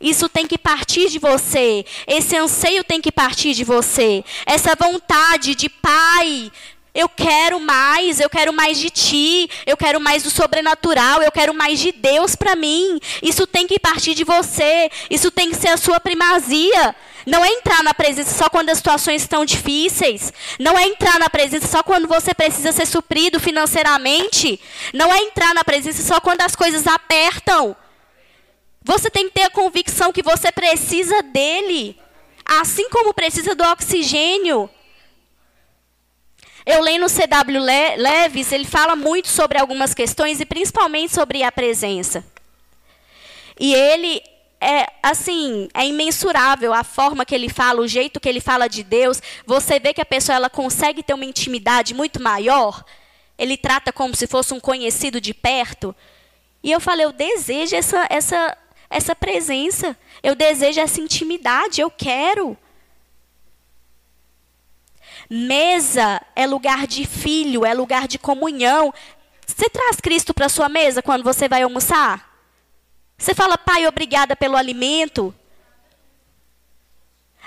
[0.00, 1.84] Isso tem que partir de você.
[2.06, 4.24] Esse anseio tem que partir de você.
[4.46, 6.50] Essa vontade de pai,
[6.94, 11.54] eu quero mais, eu quero mais de ti, eu quero mais do sobrenatural, eu quero
[11.54, 12.98] mais de Deus para mim.
[13.22, 16.94] Isso tem que partir de você, isso tem que ser a sua primazia.
[17.26, 20.32] Não é entrar na presença só quando as situações estão difíceis.
[20.58, 24.58] Não é entrar na presença só quando você precisa ser suprido financeiramente.
[24.92, 27.76] Não é entrar na presença só quando as coisas apertam.
[28.82, 32.00] Você tem que ter a convicção que você precisa dele,
[32.46, 34.68] assim como precisa do oxigênio.
[36.72, 37.58] Eu leio no C.W.
[37.96, 42.24] Leves, ele fala muito sobre algumas questões e principalmente sobre a presença.
[43.58, 44.22] E ele
[44.60, 48.84] é assim, é imensurável a forma que ele fala, o jeito que ele fala de
[48.84, 49.20] Deus.
[49.44, 52.84] Você vê que a pessoa ela consegue ter uma intimidade muito maior.
[53.36, 55.92] Ele trata como se fosse um conhecido de perto.
[56.62, 58.56] E eu falei, eu desejo essa essa
[58.88, 59.98] essa presença.
[60.22, 62.56] Eu desejo essa intimidade, eu quero.
[65.32, 68.92] Mesa é lugar de filho, é lugar de comunhão.
[69.46, 72.28] Você traz Cristo para sua mesa quando você vai almoçar?
[73.16, 75.32] Você fala, Pai, obrigada pelo alimento.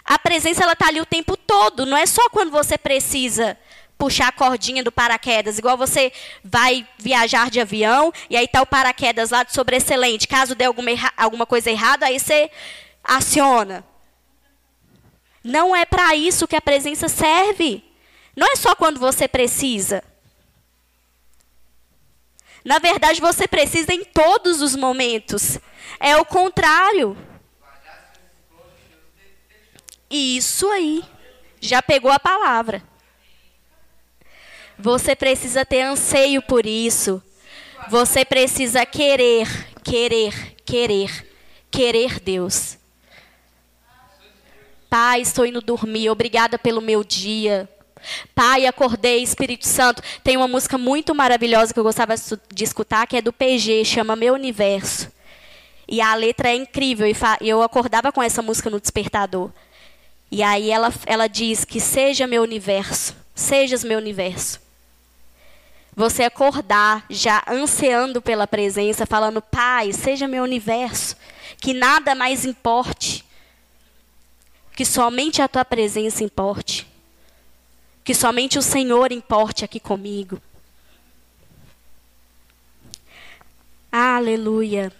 [0.05, 3.57] A presença ela está ali o tempo todo, não é só quando você precisa
[3.97, 6.11] puxar a cordinha do paraquedas, igual você
[6.43, 10.27] vai viajar de avião e aí está o paraquedas lá de sobreexcelente.
[10.27, 12.49] Caso dê alguma, alguma coisa errada, aí você
[13.03, 13.83] aciona.
[15.43, 17.83] Não é para isso que a presença serve.
[18.35, 20.03] Não é só quando você precisa.
[22.63, 25.59] Na verdade, você precisa em todos os momentos.
[25.99, 27.17] É o contrário.
[30.09, 31.03] Isso aí.
[31.59, 32.81] Já pegou a palavra.
[34.77, 37.21] Você precisa ter anseio por isso.
[37.89, 39.47] Você precisa querer,
[39.83, 41.27] querer, querer,
[41.69, 42.77] querer Deus.
[44.93, 46.11] Pai, estou indo dormir.
[46.11, 47.67] Obrigada pelo meu dia.
[48.35, 50.03] Pai, acordei, Espírito Santo.
[50.23, 52.13] Tem uma música muito maravilhosa que eu gostava
[52.53, 55.11] de escutar, que é do PG, chama Meu Universo.
[55.87, 57.07] E a letra é incrível.
[57.07, 59.49] E eu acordava com essa música no despertador.
[60.29, 64.61] E aí ela, ela diz que seja meu universo, sejas meu universo.
[65.95, 71.17] Você acordar já ansiando pela presença, falando, Pai, seja meu universo,
[71.59, 73.25] que nada mais importe
[74.75, 76.87] que somente a tua presença importe.
[78.03, 80.41] Que somente o Senhor importe aqui comigo.
[83.91, 84.91] Aleluia.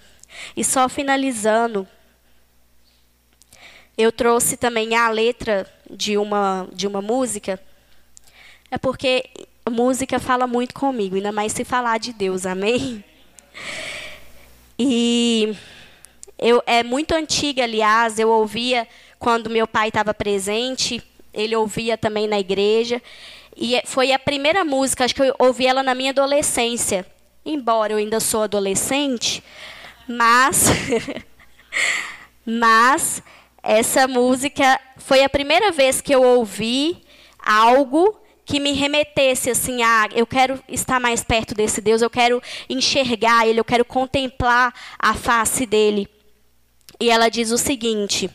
[0.56, 1.88] E só finalizando,
[3.98, 7.60] eu trouxe também a letra de uma, de uma música.
[8.70, 9.30] É porque
[9.70, 13.04] música fala muito comigo, ainda mais se falar de Deus, amém?
[14.78, 15.56] E
[16.40, 18.88] eu, é muito antiga, aliás, eu ouvia
[19.24, 21.02] quando meu pai estava presente,
[21.34, 23.02] ele ouvia também na igreja.
[23.56, 27.06] E é, foi a primeira música, acho que eu ouvi ela na minha adolescência.
[27.46, 29.42] Embora eu ainda sou adolescente,
[30.06, 30.66] mas
[32.46, 33.24] mas
[33.64, 37.02] essa música foi a primeira vez que eu ouvi
[37.40, 42.44] algo que me remetesse assim a eu quero estar mais perto desse Deus, eu quero
[42.70, 46.10] enxergar ele, eu quero contemplar a face dele.
[47.00, 48.30] E ela diz o seguinte: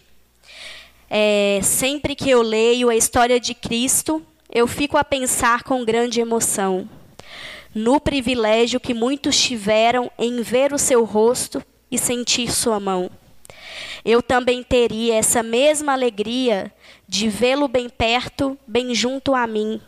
[1.11, 6.21] é, sempre que eu leio a história de Cristo, eu fico a pensar com grande
[6.21, 6.89] emoção
[7.75, 13.11] no privilégio que muitos tiveram em ver o seu rosto e sentir sua mão.
[14.05, 16.73] eu também teria essa mesma alegria
[17.07, 19.81] de vê-lo bem perto, bem junto a mim.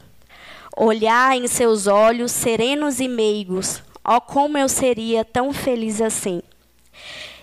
[0.77, 6.43] Olhar em seus olhos serenos e meigos, ó oh, como eu seria tão feliz assim.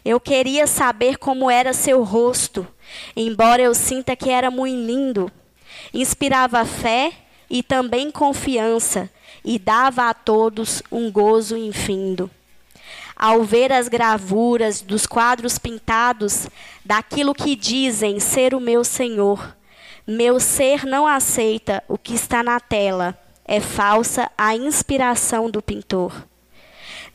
[0.07, 2.65] Eu queria saber como era seu rosto,
[3.13, 5.29] embora eu sinta que era muito lindo.
[5.93, 7.11] Inspirava fé
[7.49, 9.09] e também confiança,
[9.43, 12.31] e dava a todos um gozo infindo.
[13.17, 16.47] Ao ver as gravuras dos quadros pintados
[16.85, 19.57] daquilo que dizem ser o meu Senhor,
[20.07, 26.13] meu ser não aceita o que está na tela, é falsa a inspiração do pintor.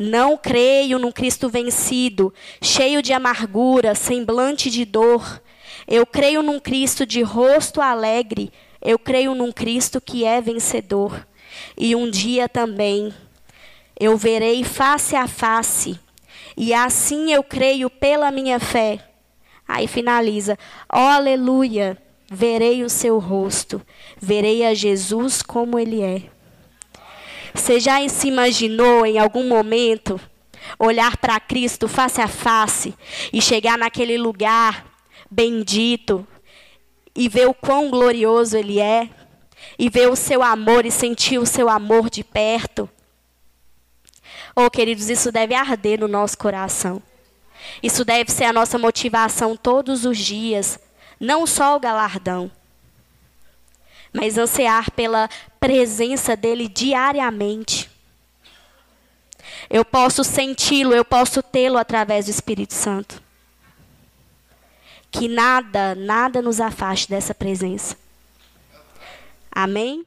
[0.03, 5.41] Não creio num Cristo vencido, cheio de amargura, semblante de dor.
[5.87, 11.25] Eu creio num Cristo de rosto alegre, eu creio num Cristo que é vencedor.
[11.79, 13.15] E um dia também
[13.99, 16.01] eu verei face a face,
[16.57, 18.99] e assim eu creio pela minha fé.
[19.69, 20.59] Aí finaliza:
[20.93, 21.97] oh, aleluia,
[22.29, 23.81] verei o seu rosto,
[24.21, 26.23] verei a Jesus como ele é.
[27.55, 30.21] Você já se imaginou em algum momento
[30.79, 32.95] olhar para Cristo face a face
[33.33, 34.87] e chegar naquele lugar
[35.31, 36.27] bendito,
[37.15, 39.09] e ver o quão glorioso Ele é,
[39.79, 42.89] e ver o seu amor e sentir o seu amor de perto.
[44.55, 47.03] Oh, queridos, isso deve arder no nosso coração.
[47.83, 50.79] Isso deve ser a nossa motivação todos os dias,
[51.19, 52.51] não só o galardão,
[54.13, 57.91] mas ansiar pela presença dele diariamente.
[59.71, 63.23] Eu posso senti-lo, eu posso tê-lo através do Espírito Santo
[65.13, 67.95] que nada, nada nos afaste dessa presença.
[69.51, 70.01] Amém?